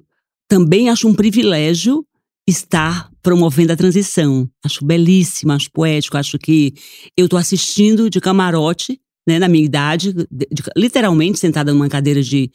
[0.48, 2.04] também acho um privilégio
[2.48, 4.48] estar promovendo a transição.
[4.64, 6.72] Acho belíssimo, acho poético, acho que
[7.16, 12.22] eu estou assistindo de camarote, né, na minha idade, de, de, literalmente sentada numa cadeira
[12.22, 12.50] de,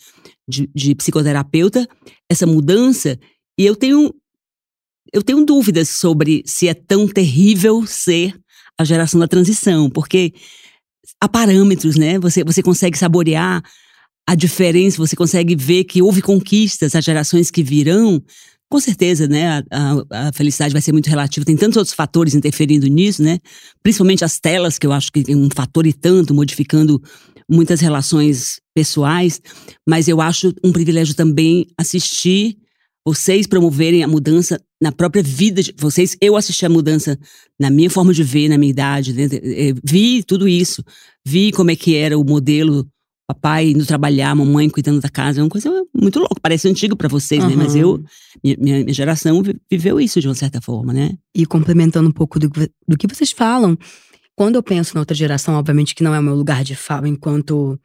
[0.50, 1.88] de, de, psicoterapeuta,
[2.28, 3.20] essa mudança,
[3.60, 4.12] e eu tenho,
[5.14, 8.34] eu tenho dúvidas sobre se é tão terrível ser
[8.80, 10.34] a geração da transição, porque
[11.22, 12.18] há parâmetros, né?
[12.18, 13.64] Você, você consegue saborear
[14.28, 18.22] a diferença, você consegue ver que houve conquistas, as gerações que virão,
[18.70, 21.46] com certeza, né, a, a, felicidade vai ser muito relativa.
[21.46, 23.38] Tem tantos outros fatores interferindo nisso, né?
[23.84, 27.00] Principalmente as telas, que eu acho que tem um fator e tanto, modificando
[27.48, 29.40] muitas relações pessoais.
[29.88, 32.58] Mas eu acho um privilégio também assistir
[33.06, 36.18] vocês promoverem a mudança na própria vida de vocês.
[36.20, 37.20] Eu assisti a mudança
[37.60, 39.14] na minha forma de ver, na minha idade.
[39.14, 39.28] Né?
[39.32, 40.84] Eh, vi tudo isso.
[41.24, 42.88] Vi como é que era o modelo
[43.34, 46.36] papai indo trabalhar, mamãe cuidando da casa, é uma coisa muito louca.
[46.42, 47.50] Parece antigo para vocês, uhum.
[47.50, 47.56] né?
[47.56, 48.04] Mas eu,
[48.44, 51.12] minha, minha, geração viveu isso de uma certa forma, né?
[51.34, 52.50] E complementando um pouco do,
[52.88, 53.78] do que vocês falam,
[54.36, 57.08] quando eu penso na outra geração, obviamente que não é o meu lugar de fala
[57.08, 57.80] enquanto,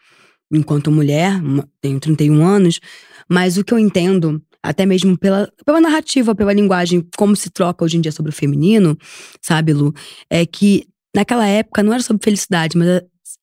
[0.53, 1.41] enquanto mulher,
[1.81, 2.81] tenho 31 anos,
[3.29, 7.85] mas o que eu entendo até mesmo pela, pela narrativa, pela linguagem, como se troca
[7.85, 8.99] hoje em dia sobre o feminino,
[9.41, 9.95] sabe, Lu?
[10.29, 13.03] É que naquela época não era sobre felicidade, mas é,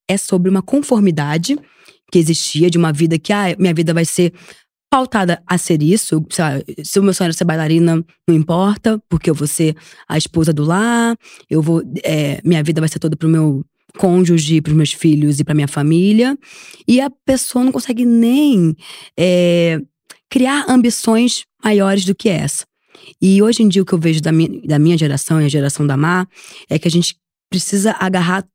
[0.10, 1.58] é sobre uma conformidade
[2.12, 4.34] que existia, de uma vida que, ah, minha vida vai ser
[4.90, 6.26] pautada a ser isso.
[6.84, 9.76] se o meu sonho era ser bailarina, não importa, porque eu vou ser
[10.08, 11.18] a esposa do lar,
[11.50, 11.84] eu vou.
[12.04, 13.66] É, minha vida vai ser toda pro meu
[13.98, 16.38] cônjuge, pros meus filhos e pra minha família.
[16.88, 18.76] E a pessoa não consegue nem
[19.20, 19.82] é,
[20.30, 22.66] criar ambições maiores do que essa.
[23.22, 25.50] E hoje em dia o que eu vejo da minha, da minha geração e a
[25.50, 26.28] geração da Mar
[26.70, 27.18] é que a gente
[27.50, 28.46] precisa agarrar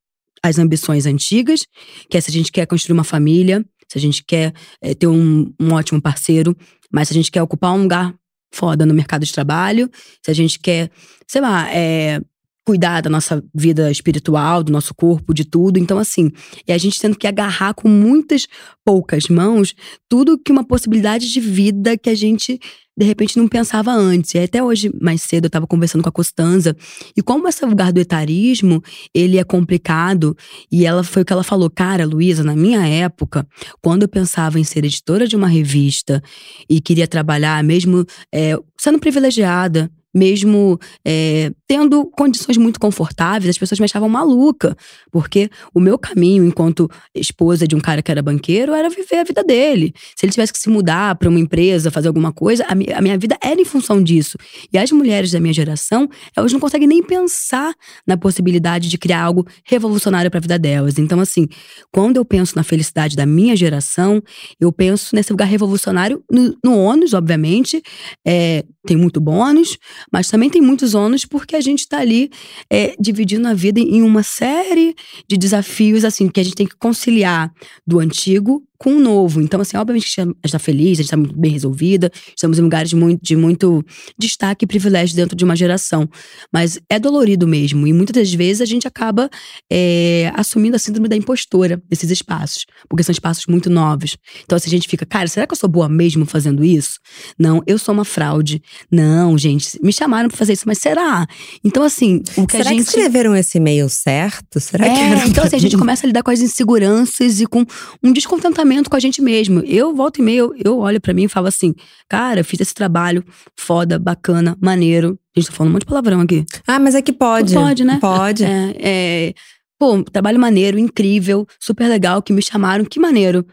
[0.43, 1.67] as ambições antigas,
[2.09, 5.07] que é se a gente quer construir uma família, se a gente quer é, ter
[5.07, 6.57] um, um ótimo parceiro,
[6.93, 8.15] mas se a gente quer ocupar um lugar
[8.53, 9.91] foda no mercado de trabalho,
[10.25, 10.91] se a gente quer,
[11.27, 12.21] sei lá, é,
[12.65, 15.79] cuidar da nossa vida espiritual, do nosso corpo, de tudo.
[15.79, 16.31] Então, assim,
[16.67, 18.47] e a gente tendo que agarrar com muitas
[18.85, 19.75] poucas mãos
[20.09, 22.61] tudo que uma possibilidade de vida que a gente
[23.01, 24.35] de repente não pensava antes.
[24.35, 26.77] E até hoje, mais cedo, eu estava conversando com a Costanza.
[27.17, 28.83] E como esse lugar do etarismo,
[29.15, 30.37] ele é complicado.
[30.71, 31.71] E ela foi o que ela falou.
[31.71, 33.47] Cara, Luísa, na minha época,
[33.81, 36.23] quando eu pensava em ser editora de uma revista
[36.69, 43.79] e queria trabalhar, mesmo é, sendo privilegiada, mesmo é, tendo condições muito confortáveis, as pessoas
[43.79, 44.77] me achavam maluca.
[45.11, 49.25] Porque o meu caminho, enquanto esposa de um cara que era banqueiro, era viver a
[49.25, 49.93] vida dele.
[50.17, 53.01] Se ele tivesse que se mudar para uma empresa, fazer alguma coisa, a, mi a
[53.01, 54.37] minha vida era em função disso.
[54.73, 57.75] E as mulheres da minha geração, elas não conseguem nem pensar
[58.07, 60.99] na possibilidade de criar algo revolucionário para a vida delas.
[60.99, 61.47] Então, assim,
[61.93, 64.23] quando eu penso na felicidade da minha geração,
[64.61, 67.83] eu penso nesse lugar revolucionário, no, no ônus, obviamente.
[68.27, 69.77] É, tem muito bônus,
[70.13, 72.31] mas também tem muitos ônus porque a gente está ali
[72.71, 74.95] é, dividindo a vida em uma série
[75.29, 77.53] de desafios, assim, que a gente tem que conciliar
[77.87, 79.43] do antigo com o novo.
[79.43, 82.59] Então, assim, obviamente que a gente está feliz, a gente está muito bem resolvida, estamos
[82.59, 83.85] em lugares de muito, de muito
[84.19, 86.09] destaque e privilégio dentro de uma geração.
[86.51, 87.87] Mas é dolorido mesmo.
[87.87, 89.29] E muitas das vezes a gente acaba
[89.71, 94.17] é, assumindo a síndrome da impostora desses espaços, porque são espaços muito novos.
[94.45, 96.99] Então, assim, a gente fica, cara, será que eu sou boa mesmo fazendo isso?
[97.39, 98.63] Não, eu sou uma fraude.
[98.91, 101.27] Não, gente, me chamaram para fazer isso, mas será?
[101.63, 102.85] Então, assim, o que será a gente.
[102.85, 104.59] Será que escreveram esse e-mail certo?
[104.59, 107.47] Será é, que era Então, assim, a gente começa a lidar com as inseguranças e
[107.47, 107.67] com
[108.03, 109.61] um descontentamento alinhamento com a gente mesmo.
[109.61, 111.75] Eu volto e meio, eu, eu olho para mim e falo assim,
[112.09, 113.25] cara, fiz esse trabalho
[113.57, 115.19] foda, bacana, maneiro.
[115.37, 116.45] A gente tá falando um monte de palavrão aqui.
[116.67, 117.53] Ah, mas é que pode.
[117.53, 117.99] Pode, né?
[118.01, 118.45] Pode.
[118.45, 119.35] É, é,
[119.79, 123.45] pô, trabalho maneiro, incrível, super legal, que me chamaram, que maneiro.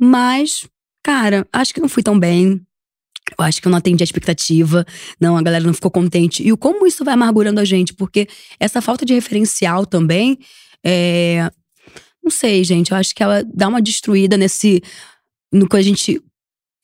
[0.00, 0.66] Mas,
[1.02, 2.60] cara, acho que não fui tão bem.
[3.38, 4.84] Eu acho que eu não atendi a expectativa.
[5.20, 6.42] Não, a galera não ficou contente.
[6.42, 8.28] E o como isso vai amargurando a gente, porque
[8.60, 10.38] essa falta de referencial também
[10.84, 11.50] é.
[12.24, 12.90] Não sei, gente.
[12.90, 14.82] Eu acho que ela dá uma destruída nesse.
[15.52, 16.20] No que a gente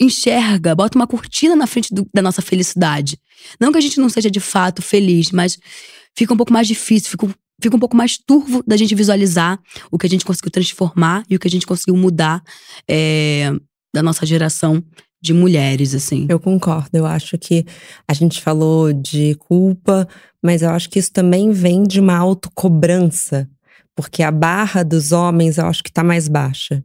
[0.01, 3.19] enxerga, bota uma cortina na frente do, da nossa felicidade.
[3.59, 5.59] Não que a gente não seja de fato feliz, mas
[6.17, 7.29] fica um pouco mais difícil, fica,
[7.61, 11.37] fica um pouco mais turvo da gente visualizar o que a gente conseguiu transformar e
[11.37, 12.43] o que a gente conseguiu mudar
[12.89, 13.53] é,
[13.95, 14.83] da nossa geração
[15.23, 16.27] de mulheres, assim.
[16.31, 16.97] Eu concordo.
[16.97, 17.67] Eu acho que
[18.09, 20.09] a gente falou de culpa,
[20.43, 23.49] mas eu acho que isso também vem de uma autocobrança.
[24.01, 26.83] Porque a barra dos homens eu acho que tá mais baixa.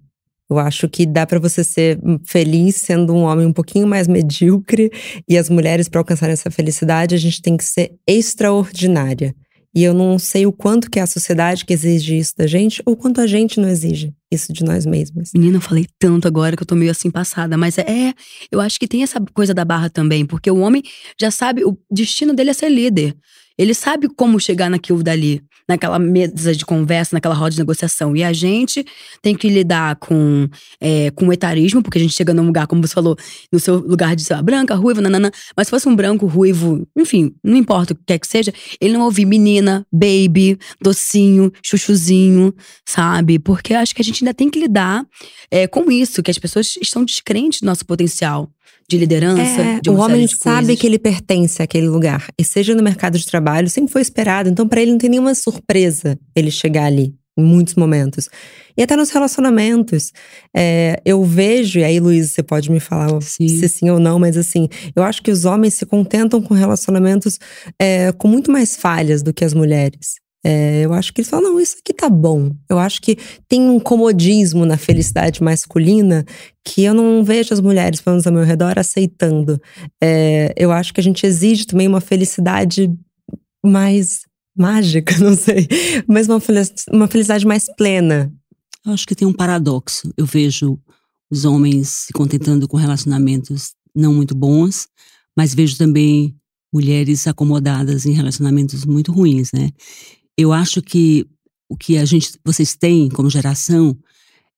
[0.49, 4.91] Eu acho que dá para você ser feliz sendo um homem um pouquinho mais medíocre
[5.27, 9.33] e as mulheres para alcançar essa felicidade a gente tem que ser extraordinária.
[9.73, 12.81] E eu não sei o quanto que é a sociedade que exige isso da gente
[12.85, 15.31] ou quanto a gente não exige isso de nós mesmos.
[15.33, 18.13] Menina, eu falei tanto agora que eu tô meio assim passada, mas é,
[18.51, 20.83] eu acho que tem essa coisa da barra também, porque o homem
[21.19, 23.15] já sabe, o destino dele é ser líder.
[23.57, 28.15] Ele sabe como chegar naquilo dali naquela mesa de conversa, naquela roda de negociação.
[28.15, 28.85] E a gente
[29.21, 30.47] tem que lidar com,
[30.79, 33.17] é, com o etarismo, porque a gente chega num lugar, como você falou,
[33.51, 35.31] no seu lugar de ser branca, ruiva, nanana.
[35.55, 38.93] Mas se fosse um branco, ruivo, enfim, não importa o que quer que seja, ele
[38.93, 42.53] não ouvir menina, baby, docinho, chuchuzinho,
[42.85, 43.39] sabe?
[43.39, 45.05] Porque acho que a gente ainda tem que lidar
[45.49, 48.49] é, com isso, que as pessoas estão descrentes do nosso potencial
[48.89, 49.61] de liderança.
[49.61, 50.79] É, de o homem sabe coisas.
[50.79, 52.27] que ele pertence àquele lugar.
[52.39, 54.49] E seja no mercado de trabalho, sempre foi esperado.
[54.49, 58.29] Então, para ele não tem nenhuma surpresa ele chegar ali, em muitos momentos.
[58.77, 60.11] E até nos relacionamentos.
[60.55, 63.47] É, eu vejo, e aí, Luiz, você pode me falar sim.
[63.47, 67.39] se sim ou não, mas assim, eu acho que os homens se contentam com relacionamentos
[67.79, 70.24] é, com muito mais falhas do que as mulheres.
[70.47, 72.51] É, eu acho que eles falam, não, isso aqui tá bom.
[72.69, 73.17] Eu acho que
[73.49, 76.23] tem um comodismo na felicidade masculina
[76.63, 79.59] que eu não vejo as mulheres, pelo menos ao meu redor, aceitando.
[79.99, 82.93] É, eu acho que a gente exige também uma felicidade
[83.65, 84.19] mais
[84.55, 85.67] mágica, não sei,
[86.07, 86.39] mas uma,
[86.91, 88.31] uma felicidade mais plena.
[88.85, 90.13] Eu acho que tem um paradoxo.
[90.15, 90.79] Eu vejo
[91.31, 94.87] os homens se contentando com relacionamentos não muito bons,
[95.35, 96.35] mas vejo também
[96.71, 99.71] mulheres acomodadas em relacionamentos muito ruins, né?
[100.37, 101.25] Eu acho que
[101.69, 103.97] o que a gente, vocês têm como geração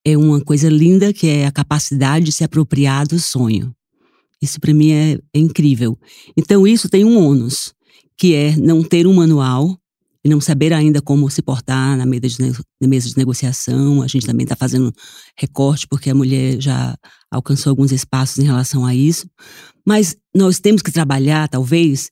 [0.06, 3.74] é uma coisa linda que é a capacidade de se apropriar do sonho.
[4.42, 5.98] Isso para mim é, é, incrível.
[6.36, 7.74] Então isso tem um ônus,
[8.18, 9.78] que é não ter um manual
[10.24, 12.38] e não saber ainda como se portar na mesa de,
[12.82, 14.02] na mesa de negociação.
[14.02, 14.94] A gente também está fazendo
[15.38, 16.96] recorte porque a mulher já
[17.32, 19.30] alcançou alguns espaços em relação a isso.
[19.86, 22.12] Mas nós temos que trabalhar, talvez,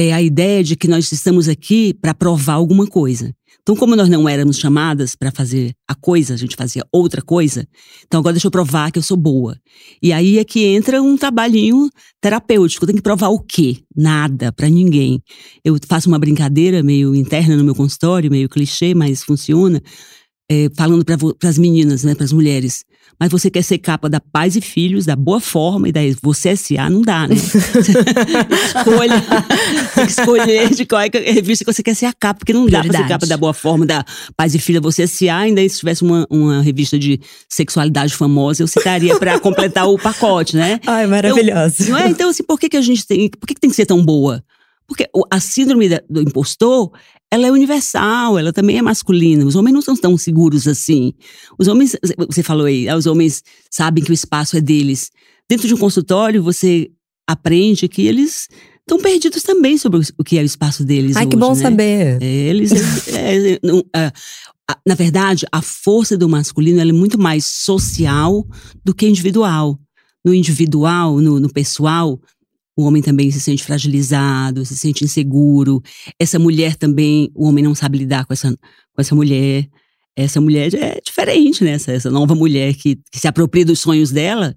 [0.00, 3.34] é a ideia de que nós estamos aqui para provar alguma coisa.
[3.62, 7.66] Então, como nós não éramos chamadas para fazer a coisa, a gente fazia outra coisa,
[8.06, 9.56] então agora deixa eu provar que eu sou boa.
[10.02, 12.86] E aí é que entra um trabalhinho terapêutico.
[12.86, 13.78] Tem que provar o quê?
[13.94, 15.22] Nada, para ninguém.
[15.64, 19.80] Eu faço uma brincadeira meio interna no meu consultório, meio clichê, mas funciona
[20.50, 22.84] é, falando para as meninas, né, para as mulheres.
[23.20, 26.56] Mas você quer ser capa da Pais e Filhos, da Boa Forma e da Você
[26.56, 27.34] SA, não dá, né?
[28.74, 29.22] Escolha,
[29.94, 32.54] tem que escolher de qual é a revista que você quer ser a capa, porque
[32.54, 34.02] não dá para ser capa da Boa Forma, da
[34.34, 38.66] Pais e Filhos, Você SA, ainda se tivesse uma, uma revista de sexualidade famosa, eu
[38.66, 40.80] citaria para completar o pacote, né?
[40.86, 41.82] Ai, maravilhoso.
[41.82, 42.08] Então, não é?
[42.08, 43.28] Então, assim, por que, que a gente tem.
[43.28, 44.42] Por que, que tem que ser tão boa?
[44.86, 46.90] Porque a síndrome do impostor,
[47.30, 49.44] ela é universal, ela também é masculina.
[49.44, 51.12] Os homens não são tão seguros assim.
[51.58, 51.96] Os homens,
[52.28, 55.10] você falou aí, ah, os homens sabem que o espaço é deles.
[55.48, 56.90] Dentro de um consultório, você
[57.28, 58.48] aprende que eles
[58.80, 61.16] estão perdidos também sobre o que é o espaço deles.
[61.16, 61.62] Ai, hoje, que bom né?
[61.62, 62.18] saber.
[62.20, 62.72] É, eles.
[63.14, 63.84] é, é, não,
[64.86, 68.46] na verdade, a força do masculino é muito mais social
[68.84, 69.78] do que individual.
[70.24, 72.20] No individual, no, no pessoal,
[72.80, 75.82] o homem também se sente fragilizado, se sente inseguro.
[76.18, 79.68] Essa mulher também, o homem não sabe lidar com essa, com essa mulher.
[80.16, 81.72] Essa mulher é diferente, né?
[81.72, 84.56] Essa, essa nova mulher que, que, se apropria dos sonhos dela.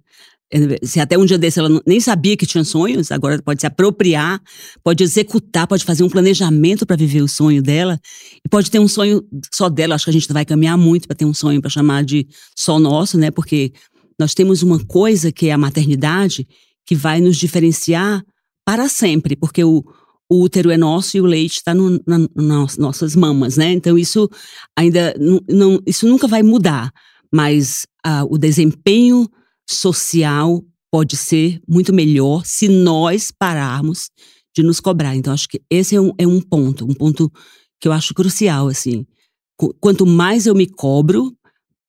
[0.51, 3.67] É, se até um dia desse ela nem sabia que tinha sonhos, agora pode se
[3.67, 4.41] apropriar,
[4.83, 8.00] pode executar, pode fazer um planejamento para viver o sonho dela.
[8.45, 9.23] E pode ter um sonho
[9.54, 9.95] só dela.
[9.95, 12.27] Acho que a gente vai caminhar muito para ter um sonho para chamar de
[12.58, 13.31] só nosso, né?
[13.31, 13.73] Porque
[14.19, 16.48] nós temos uma coisa que é a maternidade
[16.86, 18.23] que vai nos diferenciar
[18.65, 19.84] para sempre, porque o,
[20.29, 23.71] o útero é nosso e o leite está no, na, nas nossas mamas, né?
[23.71, 24.29] Então isso
[24.77, 25.13] ainda
[25.50, 26.92] não, isso nunca vai mudar,
[27.31, 29.29] mas a, o desempenho
[29.69, 34.10] social pode ser muito melhor se nós pararmos
[34.56, 35.15] de nos cobrar.
[35.15, 37.31] Então, acho que esse é um, é um ponto, um ponto
[37.79, 39.06] que eu acho crucial, assim.
[39.79, 41.36] Quanto mais eu me cobro,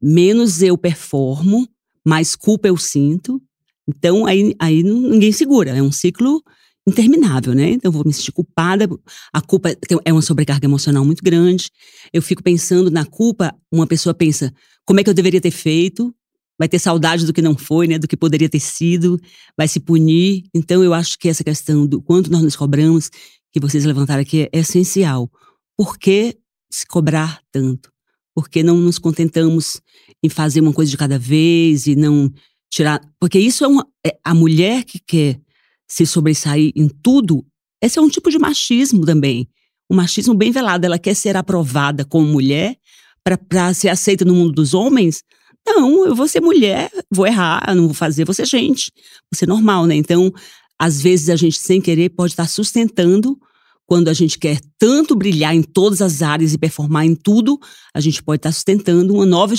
[0.00, 1.68] menos eu performo,
[2.06, 3.42] mais culpa eu sinto.
[3.88, 5.70] Então, aí, aí ninguém segura.
[5.70, 6.42] É um ciclo
[6.86, 7.70] interminável, né?
[7.70, 8.88] Então, eu vou me sentir culpada.
[9.32, 9.74] A culpa
[10.04, 11.70] é uma sobrecarga emocional muito grande.
[12.12, 13.54] Eu fico pensando na culpa.
[13.72, 14.52] Uma pessoa pensa,
[14.84, 16.14] como é que eu deveria ter feito?
[16.58, 17.98] Vai ter saudade do que não foi, né?
[17.98, 19.18] Do que poderia ter sido.
[19.56, 20.44] Vai se punir.
[20.54, 23.10] Então, eu acho que essa questão do quanto nós nos cobramos,
[23.52, 25.30] que vocês levantaram aqui, é essencial.
[25.76, 26.36] Por que
[26.70, 27.90] se cobrar tanto?
[28.34, 29.80] Por que não nos contentamos
[30.22, 32.32] em fazer uma coisa de cada vez e não
[32.74, 33.00] tirar.
[33.20, 33.86] Porque isso é uma.
[34.04, 35.40] É, a mulher que quer
[35.88, 37.44] se sobressair em tudo,
[37.80, 39.48] esse é um tipo de machismo também.
[39.90, 40.84] Um machismo bem velado.
[40.84, 42.76] Ela quer ser aprovada como mulher
[43.22, 45.22] para ser aceita no mundo dos homens.
[45.66, 48.92] Não, eu vou ser mulher, vou errar, não vou fazer, vou ser gente,
[49.32, 49.94] vou ser normal, né?
[49.94, 50.30] Então,
[50.78, 53.38] às vezes a gente, sem querer, pode estar sustentando
[53.86, 57.58] quando a gente quer tanto brilhar em todas as áreas e performar em tudo,
[57.94, 59.54] a gente pode estar sustentando uma nova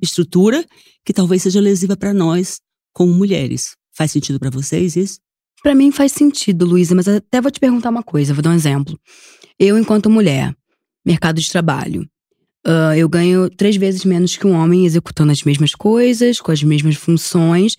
[0.00, 0.64] estrutura
[1.04, 2.60] que talvez seja lesiva para nós
[2.92, 3.76] como mulheres.
[3.94, 5.18] Faz sentido para vocês isso?
[5.62, 8.54] Para mim faz sentido, Luísa, mas até vou te perguntar uma coisa, vou dar um
[8.54, 8.98] exemplo.
[9.58, 10.54] Eu, enquanto mulher,
[11.04, 12.08] mercado de trabalho,
[12.66, 16.62] uh, eu ganho três vezes menos que um homem executando as mesmas coisas, com as
[16.62, 17.76] mesmas funções,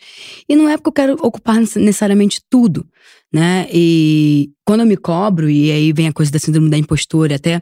[0.47, 2.87] e não é porque eu quero ocupar necessariamente tudo,
[3.31, 3.67] né?
[3.71, 7.61] E quando eu me cobro, e aí vem a coisa da síndrome da impostora, até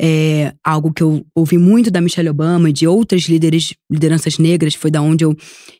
[0.00, 4.74] é, algo que eu ouvi muito da Michelle Obama e de outras líderes, lideranças negras,
[4.74, 5.36] foi da onde eu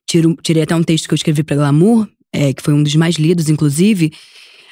[0.06, 2.94] tiro, tirei até um texto que eu escrevi para Glamour, é, que foi um dos
[2.96, 4.12] mais lidos, inclusive,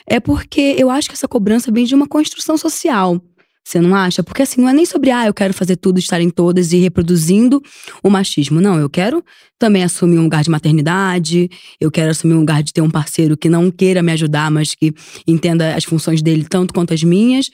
[0.06, 3.20] é porque eu acho que essa cobrança vem de uma construção social.
[3.68, 4.22] Você não acha?
[4.22, 6.78] Porque assim, não é nem sobre, ah, eu quero fazer tudo, estar em todas e
[6.78, 7.62] reproduzindo
[8.02, 8.62] o machismo.
[8.62, 9.22] Não, eu quero
[9.58, 13.36] também assumir um lugar de maternidade, eu quero assumir um lugar de ter um parceiro
[13.36, 14.94] que não queira me ajudar, mas que
[15.26, 17.50] entenda as funções dele tanto quanto as minhas.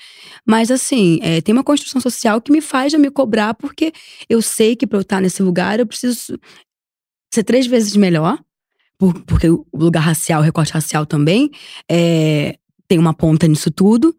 [0.46, 3.92] Mas assim, é, tem uma construção social que me faz me cobrar, porque
[4.28, 6.38] eu sei que para eu estar nesse lugar eu preciso
[7.34, 8.38] ser três vezes melhor
[8.96, 11.50] por, porque o lugar racial, o recorte racial também
[11.90, 12.56] é,
[12.86, 14.14] tem uma ponta nisso tudo.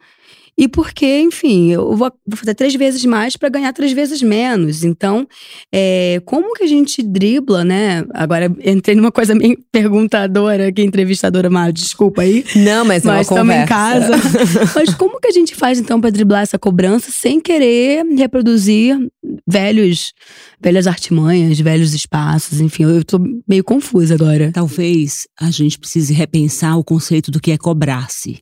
[0.58, 4.86] E porque, enfim, eu vou, vou fazer três vezes mais para ganhar três vezes menos.
[4.86, 5.28] Então,
[5.70, 8.06] é, como que a gente dribla, né?
[8.14, 12.46] Agora entrei numa coisa meio perguntadora, que entrevistadora mal, desculpa aí.
[12.56, 14.14] Não, mas, é mas estamos em casa.
[14.74, 18.98] mas como que a gente faz então para driblar essa cobrança sem querer reproduzir
[19.46, 20.14] velhos,
[20.62, 22.62] velhas artimanhas, velhos espaços?
[22.62, 24.52] Enfim, eu tô meio confusa agora.
[24.54, 28.40] Talvez a gente precise repensar o conceito do que é cobrar-se.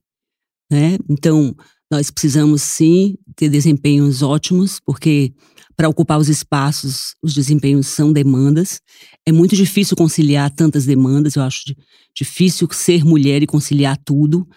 [0.72, 0.98] Né?
[1.10, 1.56] Então,
[1.94, 5.32] nós precisamos sim ter desempenhos ótimos, porque
[5.76, 8.82] para ocupar os espaços, os desempenhos são demandas.
[9.26, 11.76] É muito difícil conciliar tantas demandas, eu acho
[12.16, 14.48] difícil ser mulher e conciliar tudo.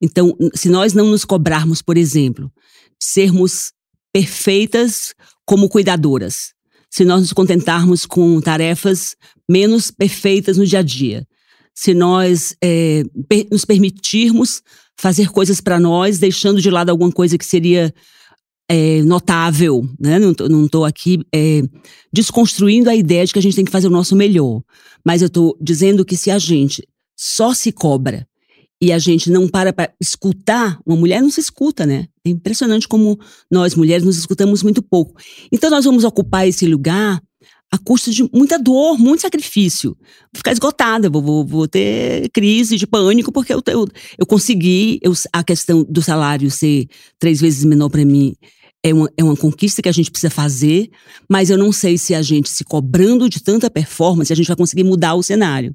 [0.00, 2.52] Então, se nós não nos cobrarmos, por exemplo,
[3.00, 3.72] sermos
[4.12, 5.12] perfeitas
[5.44, 6.52] como cuidadoras,
[6.88, 9.16] se nós nos contentarmos com tarefas
[9.48, 11.26] menos perfeitas no dia a dia,
[11.74, 13.02] se nós é,
[13.50, 14.62] nos permitirmos
[14.96, 17.92] fazer coisas para nós, deixando de lado alguma coisa que seria
[18.68, 20.18] é, notável, né?
[20.18, 21.62] Não, tô, não tô aqui é,
[22.12, 24.62] desconstruindo a ideia de que a gente tem que fazer o nosso melhor.
[25.04, 26.86] Mas eu tô dizendo que se a gente
[27.16, 28.26] só se cobra
[28.80, 32.06] e a gente não para para escutar, uma mulher não se escuta, né?
[32.24, 33.18] É impressionante como
[33.50, 35.14] nós mulheres nos escutamos muito pouco.
[35.52, 37.20] Então nós vamos ocupar esse lugar
[37.70, 39.96] a custo de muita dor, muito sacrifício.
[40.32, 43.86] Vou ficar esgotada, vou, vou, vou ter crise de pânico, porque eu, eu,
[44.18, 46.86] eu consegui, eu, a questão do salário ser
[47.18, 48.34] três vezes menor para mim
[48.82, 50.88] é uma, é uma conquista que a gente precisa fazer,
[51.28, 54.56] mas eu não sei se a gente se cobrando de tanta performance, a gente vai
[54.56, 55.74] conseguir mudar o cenário.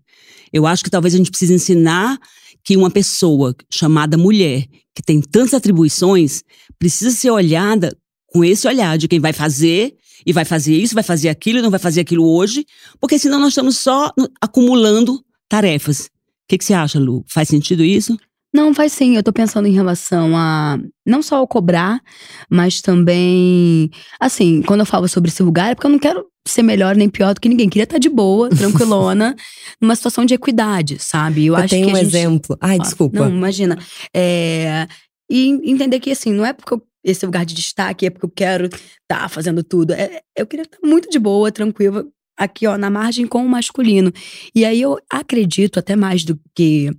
[0.53, 2.17] Eu acho que talvez a gente precise ensinar
[2.63, 4.65] que uma pessoa chamada mulher,
[4.95, 6.41] que tem tantas atribuições,
[6.79, 7.95] precisa ser olhada
[8.27, 9.93] com esse olhar de quem vai fazer
[10.25, 12.65] e vai fazer isso, vai fazer aquilo, não vai fazer aquilo hoje,
[12.99, 16.05] porque senão nós estamos só acumulando tarefas.
[16.05, 16.09] O
[16.47, 17.23] que, que você acha, Lu?
[17.27, 18.17] Faz sentido isso?
[18.53, 19.15] Não, faz sim.
[19.15, 22.01] Eu tô pensando em relação a não só ao cobrar,
[22.49, 23.89] mas também.
[24.19, 27.09] Assim, quando eu falo sobre esse lugar, é porque eu não quero ser melhor nem
[27.09, 27.69] pior do que ninguém.
[27.69, 29.35] Queria estar de boa, tranquilona,
[29.79, 31.45] numa situação de equidade, sabe?
[31.45, 32.07] Eu, eu acho tenho que um gente...
[32.07, 32.57] exemplo.
[32.59, 33.19] Ai, desculpa.
[33.19, 33.77] Não, imagina.
[34.13, 34.87] É...
[35.29, 38.31] E entender que, assim, não é porque eu esse lugar de destaque, é porque eu
[38.31, 39.93] quero estar tá fazendo tudo.
[39.93, 42.05] É, eu queria estar muito de boa, tranquila,
[42.37, 44.11] aqui, ó, na margem com o masculino.
[44.55, 46.89] E aí eu acredito, até mais do que,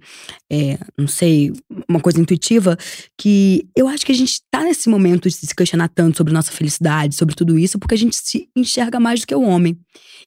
[0.50, 1.52] é, não sei,
[1.88, 2.76] uma coisa intuitiva,
[3.18, 6.52] que eu acho que a gente tá nesse momento de se questionar tanto sobre nossa
[6.52, 9.76] felicidade, sobre tudo isso, porque a gente se enxerga mais do que o homem.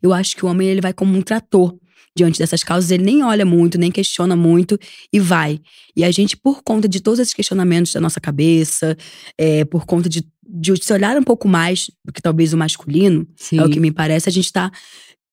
[0.02, 1.78] Eu acho que o homem, ele vai como um trator
[2.16, 4.80] diante dessas causas, ele nem olha muito, nem questiona muito
[5.12, 5.60] e vai.
[5.96, 8.96] E a gente, por conta de todos esses questionamentos da nossa cabeça,
[9.38, 13.28] é, por conta de, de se olhar um pouco mais do que talvez o masculino,
[13.36, 13.60] Sim.
[13.60, 14.72] é o que me parece, a gente tá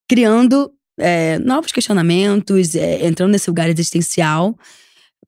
[0.09, 4.59] criando é, novos questionamentos, é, entrando nesse lugar existencial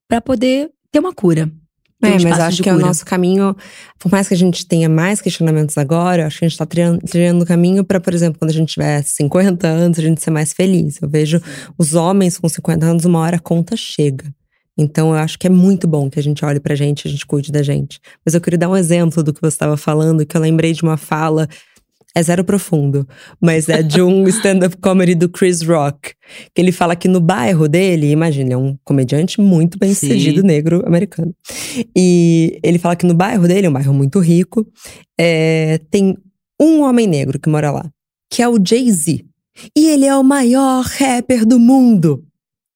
[0.07, 1.51] para poder ter uma cura.
[2.05, 3.55] É, mas acho que é o nosso caminho,
[3.99, 7.43] por mais que a gente tenha mais questionamentos agora, acho que a gente está trilhando
[7.43, 10.53] o caminho para, por exemplo, quando a gente tiver 50 anos, a gente ser mais
[10.53, 11.01] feliz.
[11.01, 11.41] Eu vejo
[11.77, 14.25] os homens com 50 anos, uma hora a conta chega.
[14.77, 17.25] Então eu acho que é muito bom que a gente olhe pra gente, a gente
[17.25, 17.99] cuide da gente.
[18.25, 20.83] Mas eu queria dar um exemplo do que você estava falando, que eu lembrei de
[20.83, 21.47] uma fala
[22.15, 23.05] é zero profundo,
[23.41, 26.13] mas é de um stand-up comedy do Chris Rock,
[26.53, 30.81] que ele fala que no bairro dele, imagina, é um comediante muito bem sucedido negro
[30.87, 31.35] americano.
[31.95, 34.65] E ele fala que no bairro dele, é um bairro muito rico,
[35.19, 36.17] é, tem
[36.59, 37.89] um homem negro que mora lá,
[38.31, 39.25] que é o Jay-Z.
[39.77, 42.23] E ele é o maior rapper do mundo.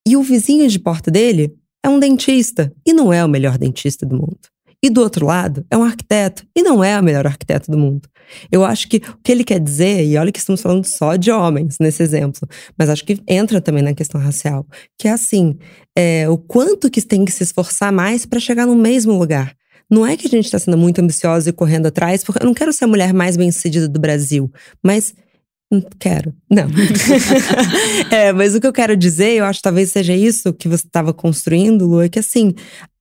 [0.05, 4.05] E o vizinho de porta dele é um dentista, e não é o melhor dentista
[4.05, 4.39] do mundo.
[4.81, 8.07] E do outro lado, é um arquiteto, e não é o melhor arquiteto do mundo.
[8.49, 11.31] Eu acho que o que ele quer dizer, e olha que estamos falando só de
[11.31, 14.65] homens nesse exemplo, mas acho que entra também na questão racial,
[14.97, 15.57] que é assim,
[15.97, 19.53] é, o quanto que tem que se esforçar mais para chegar no mesmo lugar.
[19.91, 22.53] Não é que a gente está sendo muito ambiciosa e correndo atrás, porque eu não
[22.53, 24.51] quero ser a mulher mais bem-sucedida do Brasil,
[24.83, 25.13] mas
[25.71, 26.33] Hum, quero.
[26.49, 26.67] Não.
[28.09, 30.85] é, mas o que eu quero dizer, eu acho que talvez seja isso que você
[30.85, 32.55] estava construindo, Lu, é que assim,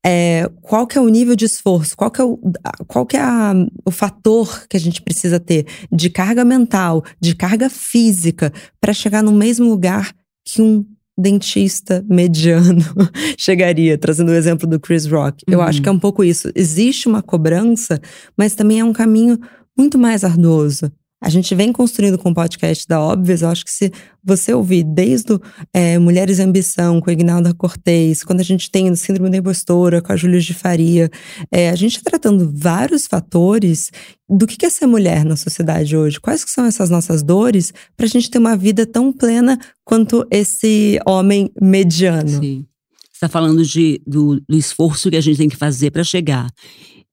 [0.05, 2.39] é, qual que é o nível de esforço, qual que é, o,
[2.87, 7.35] qual que é a, o fator que a gente precisa ter de carga mental, de
[7.35, 10.13] carga física, para chegar no mesmo lugar
[10.45, 10.85] que um
[11.19, 12.85] dentista mediano
[13.37, 15.45] chegaria, trazendo o exemplo do Chris Rock.
[15.49, 15.55] Uhum.
[15.55, 16.51] Eu acho que é um pouco isso.
[16.55, 18.01] Existe uma cobrança,
[18.37, 19.39] mas também é um caminho
[19.77, 20.93] muito mais arduoso.
[21.21, 23.43] A gente vem construindo com o podcast da Óbvias.
[23.43, 23.91] Eu acho que se
[24.23, 25.37] você ouvir desde
[25.75, 29.39] é, Mulheres e Ambição, com a Ignalda Cortez, quando a gente tem o Síndrome da
[29.39, 31.11] Impostora, com a Júlia de Faria,
[31.51, 33.91] é, a gente está tratando vários fatores
[34.29, 36.21] do que é ser mulher na sociedade hoje.
[36.21, 40.25] Quais que são essas nossas dores para a gente ter uma vida tão plena quanto
[40.31, 42.29] esse homem mediano?
[42.29, 42.65] Sim.
[43.03, 46.49] Você está falando de, do, do esforço que a gente tem que fazer para chegar.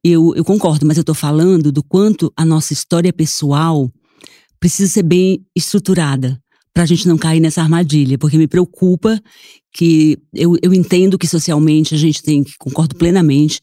[0.07, 3.91] Eu, eu concordo, mas eu estou falando do quanto a nossa história pessoal
[4.59, 6.39] precisa ser bem estruturada
[6.71, 9.19] para a gente não cair nessa armadilha, porque me preocupa
[9.73, 13.59] que eu, eu entendo que socialmente a gente tem que, concordo plenamente,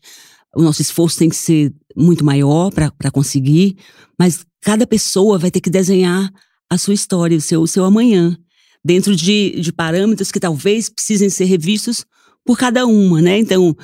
[0.57, 3.76] o nosso esforço tem que ser muito maior para conseguir,
[4.18, 6.28] mas cada pessoa vai ter que desenhar
[6.68, 8.36] a sua história, o seu, o seu amanhã,
[8.84, 12.05] dentro de, de parâmetros que talvez precisem ser revistos
[12.45, 13.38] por cada uma, né?
[13.38, 13.76] Então,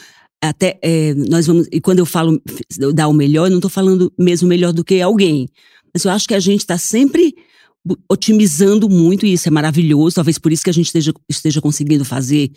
[0.42, 1.66] até é, nós vamos.
[1.72, 2.40] E quando eu falo
[2.94, 5.48] dar o melhor, eu não estou falando mesmo melhor do que alguém.
[5.92, 7.34] Mas eu acho que a gente está sempre
[8.08, 10.16] otimizando muito, e isso é maravilhoso.
[10.16, 12.50] Talvez por isso que a gente esteja, esteja conseguindo fazer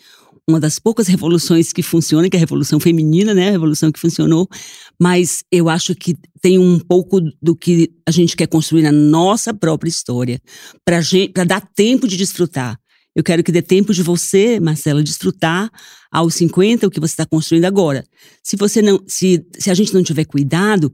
[0.48, 3.48] uma das poucas revoluções que funciona, que é a revolução feminina, né?
[3.48, 4.48] A revolução que funcionou.
[5.00, 9.54] Mas eu acho que tem um pouco do que a gente quer construir na nossa
[9.54, 10.40] própria história,
[10.84, 12.78] para dar tempo de desfrutar.
[13.14, 15.70] Eu quero que dê tempo de você, Marcela, desfrutar
[16.10, 18.04] aos 50 o que você está construindo agora.
[18.42, 20.92] Se você não, se, se a gente não tiver cuidado,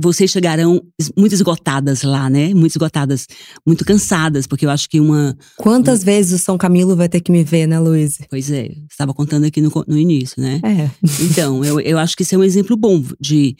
[0.00, 0.80] vocês chegarão
[1.16, 2.54] muito esgotadas lá, né?
[2.54, 3.26] Muito esgotadas,
[3.66, 5.36] muito cansadas, porque eu acho que uma.
[5.56, 8.18] Quantas vezes o São Camilo vai ter que me ver, né, Luiz?
[8.30, 10.60] Pois é, estava contando aqui no, no início, né?
[10.62, 10.90] É.
[11.24, 13.56] Então, eu, eu acho que isso é um exemplo bom de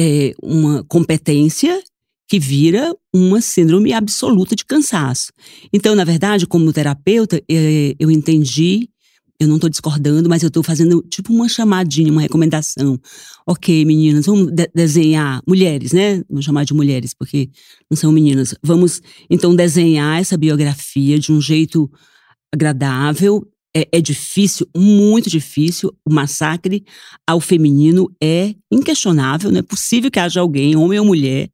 [0.00, 1.82] é, uma competência
[2.28, 5.32] que vira uma síndrome absoluta de cansaço.
[5.72, 7.42] Então, na verdade, como terapeuta,
[7.98, 8.90] eu entendi,
[9.40, 13.00] eu não estou discordando, mas eu estou fazendo tipo uma chamadinha, uma recomendação.
[13.46, 16.22] Ok, meninas, vamos de desenhar, mulheres, né?
[16.28, 17.48] Vamos chamar de mulheres, porque
[17.90, 18.54] não são meninas.
[18.62, 19.00] Vamos,
[19.30, 21.90] então, desenhar essa biografia de um jeito
[22.52, 23.42] agradável.
[23.74, 25.94] É, é difícil, muito difícil.
[26.04, 26.84] O massacre
[27.26, 29.50] ao feminino é inquestionável.
[29.50, 31.48] Não é possível que haja alguém, homem ou mulher,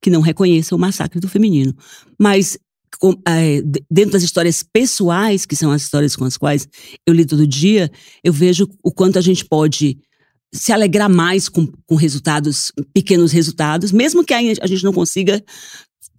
[0.00, 1.74] que não reconheça o massacre do feminino.
[2.18, 2.58] Mas
[2.98, 6.68] com, é, dentro das histórias pessoais, que são as histórias com as quais
[7.06, 7.90] eu lido todo dia,
[8.24, 9.98] eu vejo o quanto a gente pode
[10.52, 15.42] se alegrar mais com, com resultados, pequenos resultados, mesmo que a gente não consiga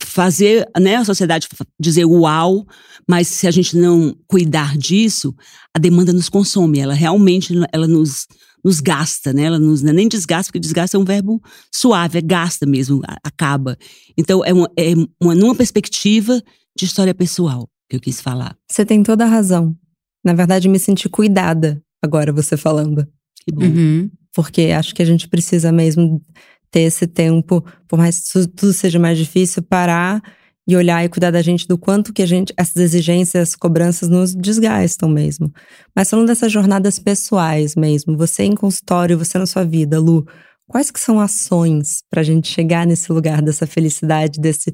[0.01, 1.47] fazer né, a sociedade
[1.79, 2.65] dizer uau,
[3.07, 5.35] mas se a gente não cuidar disso,
[5.75, 8.27] a demanda nos consome, ela realmente ela nos,
[8.63, 9.43] nos gasta, né?
[9.43, 11.41] Ela nos, não é nem desgasta, porque desgasta é um verbo
[11.73, 13.77] suave, é gasta mesmo, acaba.
[14.17, 16.41] Então, é uma, é uma numa perspectiva
[16.77, 18.55] de história pessoal que eu quis falar.
[18.69, 19.75] Você tem toda a razão.
[20.23, 23.07] Na verdade, me senti cuidada agora você falando.
[23.43, 23.65] Que bom.
[23.65, 24.11] Uhum.
[24.33, 26.21] Porque acho que a gente precisa mesmo
[26.69, 30.21] ter esse tempo, por mais que tudo seja mais difícil, parar
[30.69, 34.35] e olhar e cuidar da gente do quanto que a gente, essas exigências, cobranças nos
[34.35, 35.51] desgastam mesmo.
[35.95, 40.27] Mas falando dessas jornadas pessoais mesmo, você em consultório, você na sua vida, Lu,
[40.67, 44.71] quais que são ações para a gente chegar nesse lugar dessa felicidade, desse,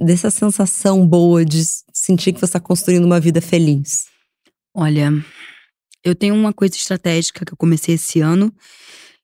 [0.00, 4.06] dessa sensação boa de sentir que você está construindo uma vida feliz?
[4.74, 5.12] Olha,
[6.02, 8.50] eu tenho uma coisa estratégica que eu comecei esse ano,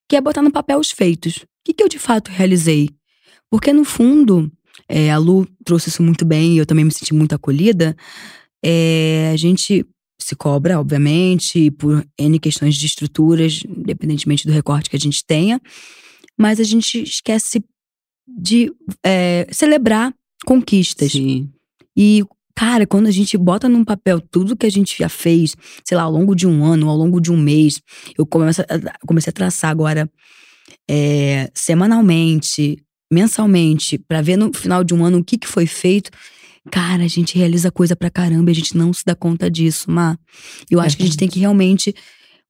[0.07, 1.37] que é botar no papel os feitos.
[1.37, 2.91] O que, que eu de fato realizei?
[3.51, 4.53] Porque no fundo,
[4.93, 7.97] é, a Lu trouxe isso muito bem e eu também me senti muito acolhida.
[8.61, 9.87] É, a gente
[10.21, 15.61] se cobra, obviamente, por N questões de estruturas, independentemente do recorte que a gente tenha,
[16.37, 17.65] mas a gente esquece
[18.27, 18.73] de
[19.07, 20.13] é, celebrar
[20.45, 21.13] conquistas.
[21.13, 21.49] Sim.
[21.97, 22.25] E,
[22.55, 26.03] cara, quando a gente bota num papel tudo que a gente já fez, sei lá,
[26.03, 27.81] ao longo de um ano, ao longo de um mês,
[28.19, 30.11] eu começo a, comecei a traçar agora
[30.89, 36.11] é, semanalmente, mensalmente, para ver no final de um ano o que, que foi feito.
[36.71, 39.91] Cara, a gente realiza coisa pra caramba e a gente não se dá conta disso,
[39.91, 40.17] Má.
[40.71, 41.95] Eu acho que a gente tem que realmente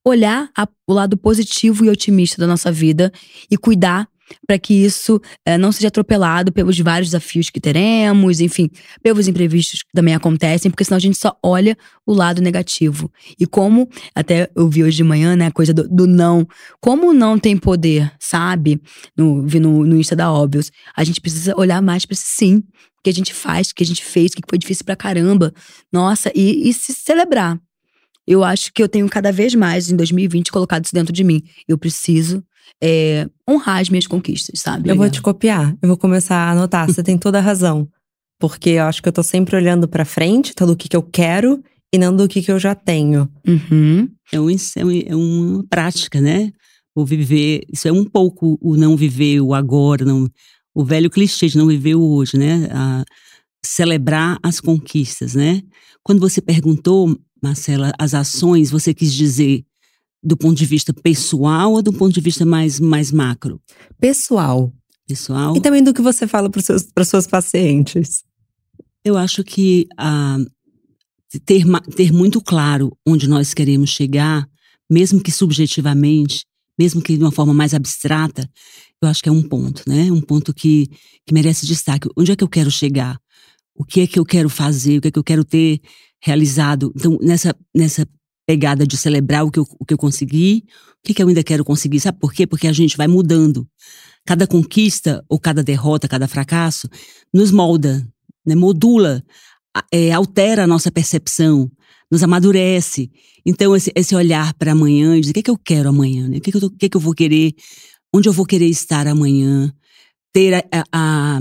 [0.05, 3.11] olhar a, o lado positivo e otimista da nossa vida
[3.49, 4.07] e cuidar
[4.45, 8.69] para que isso é, não seja atropelado pelos vários desafios que teremos, enfim,
[9.01, 13.11] pelos imprevistos que também acontecem, porque senão a gente só olha o lado negativo.
[13.39, 16.47] E como, até eu vi hoje de manhã, né, a coisa do, do não,
[16.79, 18.81] como não tem poder, sabe?
[19.15, 22.63] No, vi no, no Insta da Óbvios, a gente precisa olhar mais para esse sim,
[23.03, 25.53] que a gente faz, que a gente fez, que foi difícil pra caramba.
[25.91, 27.59] Nossa, e, e se celebrar
[28.27, 31.43] eu acho que eu tenho cada vez mais, em 2020, colocado isso dentro de mim.
[31.67, 32.43] Eu preciso
[32.81, 34.89] é, honrar as minhas conquistas, sabe?
[34.89, 35.75] Eu vou te copiar.
[35.81, 36.87] Eu vou começar a anotar.
[36.87, 37.87] Você tem toda a razão.
[38.39, 41.03] Porque eu acho que eu tô sempre olhando pra frente, tá do que, que eu
[41.03, 43.29] quero e não do que, que eu já tenho.
[43.47, 44.09] Uhum.
[44.31, 46.51] É, um, é, um, é uma prática, né?
[46.95, 50.27] O viver, isso é um pouco o não viver o agora, não,
[50.73, 52.67] o velho clichê de não viver o hoje, né?
[52.71, 53.03] A
[53.63, 55.61] celebrar as conquistas, né?
[56.03, 59.63] Quando você perguntou, Marcela, as ações, você quis dizer
[60.23, 63.61] do ponto de vista pessoal ou do ponto de vista mais, mais macro?
[63.99, 64.71] Pessoal.
[65.07, 65.57] Pessoal.
[65.57, 66.61] E também do que você fala para
[67.01, 68.23] os seus pacientes.
[69.03, 70.37] Eu acho que ah,
[71.45, 71.63] ter,
[71.95, 74.47] ter muito claro onde nós queremos chegar,
[74.89, 76.45] mesmo que subjetivamente,
[76.77, 78.49] mesmo que de uma forma mais abstrata,
[79.01, 80.11] eu acho que é um ponto, né?
[80.11, 80.87] Um ponto que,
[81.25, 82.07] que merece destaque.
[82.15, 83.19] Onde é que eu quero chegar?
[83.75, 84.97] O que é que eu quero fazer?
[84.97, 85.81] O que é que eu quero ter
[86.21, 86.93] realizado?
[86.95, 88.07] Então, nessa, nessa
[88.45, 90.65] pegada de celebrar o que eu, o que eu consegui,
[90.99, 91.99] o que, que eu ainda quero conseguir.
[91.99, 92.45] Sabe por quê?
[92.45, 93.67] Porque a gente vai mudando.
[94.25, 96.87] Cada conquista, ou cada derrota, cada fracasso,
[97.33, 98.07] nos molda,
[98.45, 98.55] né?
[98.55, 99.23] modula,
[99.91, 101.71] é, altera a nossa percepção,
[102.11, 103.09] nos amadurece.
[103.45, 106.27] Então, esse, esse olhar para amanhã e dizer o que, é que eu quero amanhã,
[106.27, 106.37] né?
[106.37, 107.53] o que, é que, eu, o que, é que eu vou querer,
[108.13, 109.73] onde eu vou querer estar amanhã,
[110.33, 111.39] ter a, a, a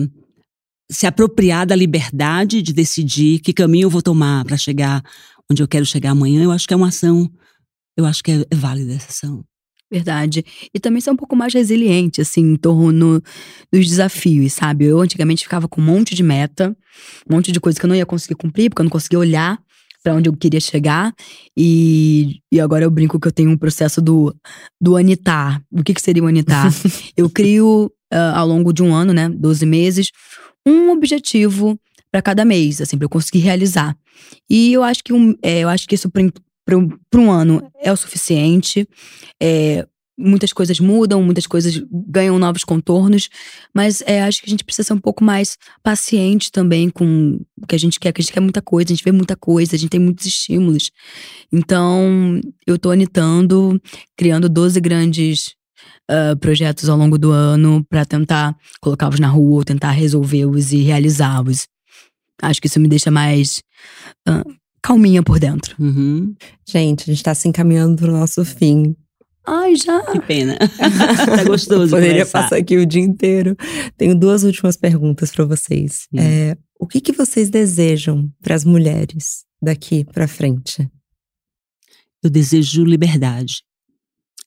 [0.91, 5.03] se apropriar da liberdade de decidir que caminho eu vou tomar para chegar
[5.51, 7.31] onde eu quero chegar amanhã, eu acho que é uma ação,
[7.97, 9.45] eu acho que é, é válida essa ação.
[9.93, 10.45] Verdade.
[10.73, 13.21] E também ser um pouco mais resiliente, assim, em torno
[13.73, 14.85] dos desafios, sabe?
[14.85, 16.77] Eu antigamente ficava com um monte de meta,
[17.29, 19.59] um monte de coisa que eu não ia conseguir cumprir, porque eu não conseguia olhar
[20.03, 21.13] para onde eu queria chegar.
[21.57, 24.33] E, e agora eu brinco que eu tenho um processo do,
[24.81, 25.61] do anitar.
[25.73, 26.71] O que, que seria o anitar?
[27.17, 30.07] eu crio, uh, ao longo de um ano, né, 12 meses,
[30.65, 31.77] um objetivo
[32.11, 33.97] para cada mês, assim, para eu conseguir realizar.
[34.49, 37.97] E eu acho que, um, é, eu acho que isso para um ano é o
[37.97, 38.89] suficiente.
[39.41, 39.87] É,
[40.21, 43.29] muitas coisas mudam, muitas coisas ganham novos contornos,
[43.75, 47.67] mas é, acho que a gente precisa ser um pouco mais paciente também com o
[47.67, 49.75] que a gente quer, que a gente quer muita coisa, a gente vê muita coisa,
[49.75, 50.91] a gente tem muitos estímulos.
[51.51, 53.81] Então, eu tô anitando,
[54.17, 55.55] criando 12 grandes
[56.11, 60.83] uh, projetos ao longo do ano para tentar colocá-los na rua, ou tentar resolvê-los e
[60.83, 61.67] realizá-los.
[62.43, 63.63] Acho que isso me deixa mais
[64.29, 65.75] uh, calminha por dentro.
[65.79, 66.35] Uhum.
[66.69, 68.97] Gente, a gente tá se encaminhando pro nosso fim.
[69.47, 70.03] Ai, já.
[70.03, 70.57] Que pena.
[71.27, 71.91] tá gostoso.
[71.91, 72.43] Poderia conversar.
[72.43, 73.57] passar aqui o dia inteiro.
[73.97, 76.07] Tenho duas últimas perguntas para vocês.
[76.13, 76.21] Hum.
[76.21, 80.89] É, o que, que vocês desejam para as mulheres daqui para frente?
[82.23, 83.63] Eu desejo liberdade.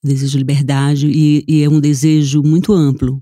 [0.03, 3.21] Eu desejo liberdade e, e é um desejo muito amplo.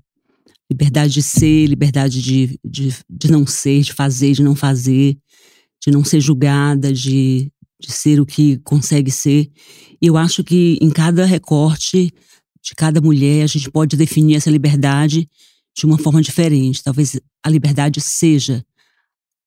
[0.72, 5.18] Liberdade de ser, liberdade de, de, de não ser, de fazer, de não fazer,
[5.86, 9.52] de não ser julgada, de, de ser o que consegue ser.
[10.02, 12.10] E eu acho que em cada recorte
[12.64, 15.28] de cada mulher, a gente pode definir essa liberdade
[15.76, 16.84] de uma forma diferente.
[16.84, 18.64] Talvez a liberdade seja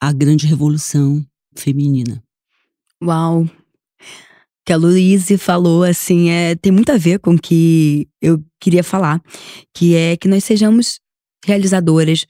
[0.01, 1.25] a grande revolução
[1.57, 2.23] feminina.
[3.03, 3.49] Uau!
[4.67, 8.83] Que a Luíse falou, assim, é, tem muito a ver com o que eu queria
[8.83, 9.23] falar,
[9.75, 11.01] que é que nós sejamos
[11.45, 12.27] realizadoras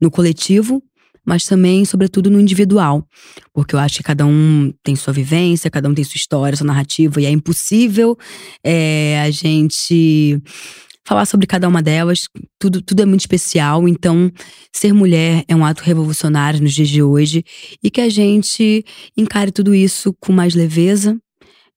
[0.00, 0.82] no coletivo,
[1.24, 3.06] mas também, sobretudo, no individual.
[3.52, 6.66] Porque eu acho que cada um tem sua vivência, cada um tem sua história, sua
[6.66, 8.16] narrativa, e é impossível
[8.64, 10.40] é, a gente
[11.06, 12.28] falar sobre cada uma delas.
[12.58, 13.88] Tudo, tudo é muito especial.
[13.88, 14.30] Então,
[14.72, 17.44] ser mulher é um ato revolucionário nos dias de hoje
[17.82, 18.84] e que a gente
[19.16, 21.18] encare tudo isso com mais leveza.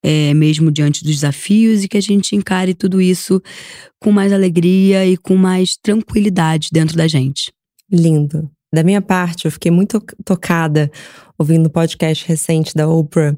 [0.06, 3.42] É, mesmo diante dos desafios, e que a gente encare tudo isso
[4.02, 7.54] com mais alegria e com mais tranquilidade dentro da gente.
[7.90, 8.52] Lindo.
[8.74, 10.92] Da minha parte, eu fiquei muito tocada
[11.38, 13.38] ouvindo o um podcast recente da Oprah,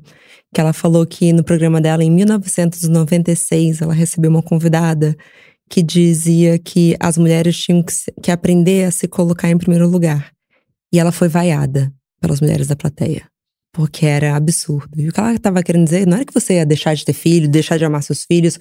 [0.53, 5.13] que ela falou que no programa dela, em 1996, ela recebeu uma convidada
[5.70, 7.93] que dizia que as mulheres tinham que,
[8.24, 10.32] que aprender a se colocar em primeiro lugar.
[10.93, 11.91] E ela foi vaiada
[12.22, 13.28] pelas mulheres da plateia.
[13.76, 14.89] Porque era absurdo.
[14.95, 17.11] E o que ela estava querendo dizer não era que você ia deixar de ter
[17.11, 18.57] filho, deixar de amar seus filhos,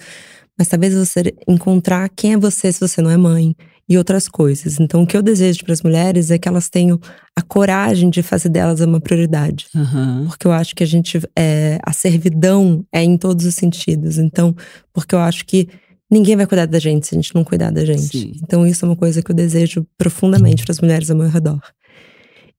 [0.59, 3.55] mas talvez você encontrar quem é você se você não é mãe
[3.87, 4.77] e outras coisas.
[4.77, 6.99] Então, o que eu desejo para as mulheres é que elas tenham
[7.33, 9.67] a coragem de fazer delas uma prioridade.
[9.73, 10.25] Uhum.
[10.27, 11.21] Porque eu acho que a gente.
[11.33, 14.17] É, a servidão é em todos os sentidos.
[14.17, 14.53] Então,
[14.91, 15.69] porque eu acho que
[16.11, 18.17] ninguém vai cuidar da gente se a gente não cuidar da gente.
[18.17, 18.33] Sim.
[18.43, 21.61] Então, isso é uma coisa que eu desejo profundamente para as mulheres ao meu redor.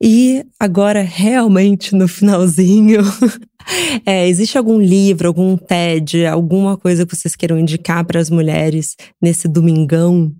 [0.02, 3.00] E agora, realmente, no finalzinho,
[4.04, 8.94] é, existe algum livro, algum TED, alguma coisa que vocês queiram indicar para as mulheres
[9.20, 10.34] nesse domingão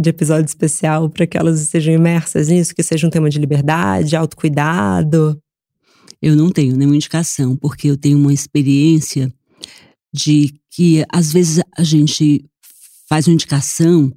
[0.00, 4.16] de episódio especial para que elas estejam imersas nisso, que seja um tema de liberdade,
[4.16, 5.38] autocuidado?
[6.20, 9.32] Eu não tenho nenhuma indicação, porque eu tenho uma experiência
[10.12, 12.44] de que às vezes a gente
[13.08, 14.12] faz uma indicação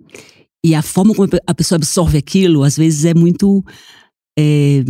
[0.64, 3.64] e a forma como a pessoa absorve aquilo, às vezes é muito
[4.38, 4.84] é,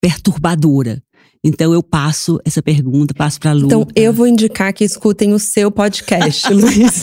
[0.00, 1.02] perturbadora.
[1.42, 3.64] Então eu passo essa pergunta, passo para a Lu.
[3.64, 7.02] Então eu vou indicar que escutem o seu podcast, Luiz.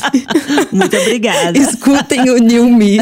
[0.72, 1.58] Muito obrigada.
[1.58, 2.98] escutem o New Me.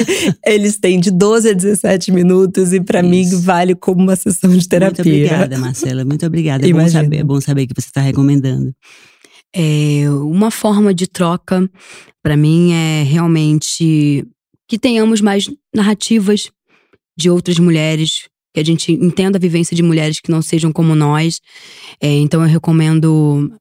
[0.46, 4.66] Eles têm de 12 a 17 minutos e para mim vale como uma sessão de
[4.66, 5.04] terapia.
[5.04, 6.06] Muito obrigada, Marcela.
[6.06, 6.68] Muito obrigada.
[6.68, 8.74] É bom saber, é bom saber que você está recomendando.
[9.54, 11.70] É, uma forma de troca,
[12.24, 14.26] para mim, é realmente
[14.68, 16.50] que tenhamos mais narrativas
[17.18, 20.96] de outras mulheres, que a gente entenda a vivência de mulheres que não sejam como
[20.96, 21.42] nós.
[22.02, 23.52] É, então, eu recomendo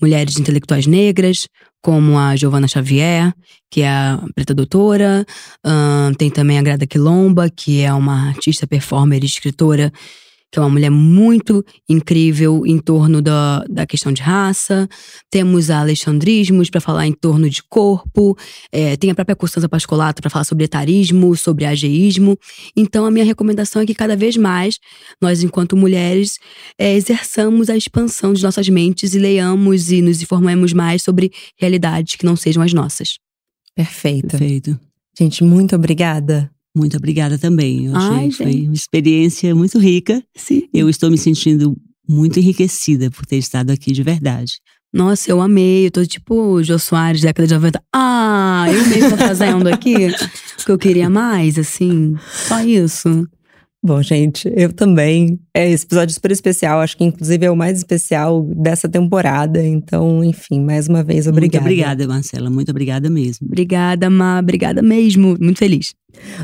[0.00, 1.48] mulheres intelectuais negras,
[1.82, 3.34] como a Giovanna Xavier,
[3.68, 5.26] que é a preta doutora.
[5.66, 9.92] Um, tem também a Grada Quilomba, que é uma artista, performer e escritora
[10.50, 14.88] que é uma mulher muito incrível em torno da, da questão de raça.
[15.30, 18.36] Temos a Alexandrismos para falar em torno de corpo.
[18.72, 22.38] É, tem a própria Constanza Pascolato para falar sobre etarismo, sobre ageísmo.
[22.74, 24.78] Então, a minha recomendação é que cada vez mais
[25.20, 26.38] nós, enquanto mulheres,
[26.78, 32.16] é, exerçamos a expansão de nossas mentes e leiamos e nos informemos mais sobre realidades
[32.16, 33.18] que não sejam as nossas.
[33.74, 34.28] Perfeito.
[34.28, 34.80] Perfeito.
[35.16, 36.50] Gente, muito obrigada.
[36.76, 37.86] Muito obrigada também.
[37.86, 40.22] Eu achei Ai, que foi uma experiência muito rica.
[40.34, 40.68] Sim.
[40.72, 41.76] Eu estou me sentindo
[42.08, 44.52] muito enriquecida por ter estado aqui de verdade.
[44.92, 45.86] Nossa, eu amei.
[45.86, 47.82] Eu tô tipo o Jô Soares, década de 90.
[47.94, 49.94] Ah, eu mesmo fazendo aqui
[50.60, 52.16] o que eu queria mais, assim.
[52.32, 53.26] Só isso.
[53.80, 55.38] Bom, gente, eu também.
[55.54, 56.80] É esse episódio super especial.
[56.80, 59.64] Acho que, inclusive, é o mais especial dessa temporada.
[59.64, 61.64] Então, enfim, mais uma vez, obrigada.
[61.64, 62.50] Muito obrigada, Marcela.
[62.50, 63.46] Muito obrigada mesmo.
[63.46, 64.40] Obrigada, Ma.
[64.40, 65.36] Obrigada mesmo.
[65.40, 65.94] Muito feliz.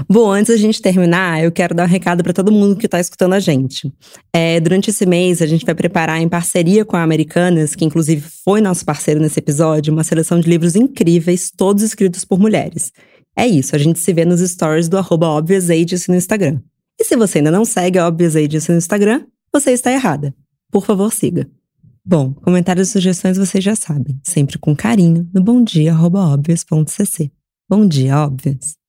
[0.08, 3.00] Bom, antes da gente terminar, eu quero dar um recado para todo mundo que está
[3.00, 3.92] escutando a gente.
[4.32, 8.22] É, durante esse mês, a gente vai preparar, em parceria com a Americanas, que inclusive
[8.44, 12.92] foi nosso parceiro nesse episódio, uma seleção de livros incríveis, todos escritos por mulheres.
[13.36, 15.42] É isso, a gente se vê nos stories do arroba
[16.08, 16.60] no Instagram.
[16.98, 20.34] E se você ainda não segue a Obvious Agency no Instagram, você está errada.
[20.70, 21.48] Por favor, siga.
[22.04, 27.32] Bom, comentários e sugestões vocês já sabem, sempre com carinho no bomdia.obvious.cc.
[27.68, 28.83] Bom dia, Óbvias!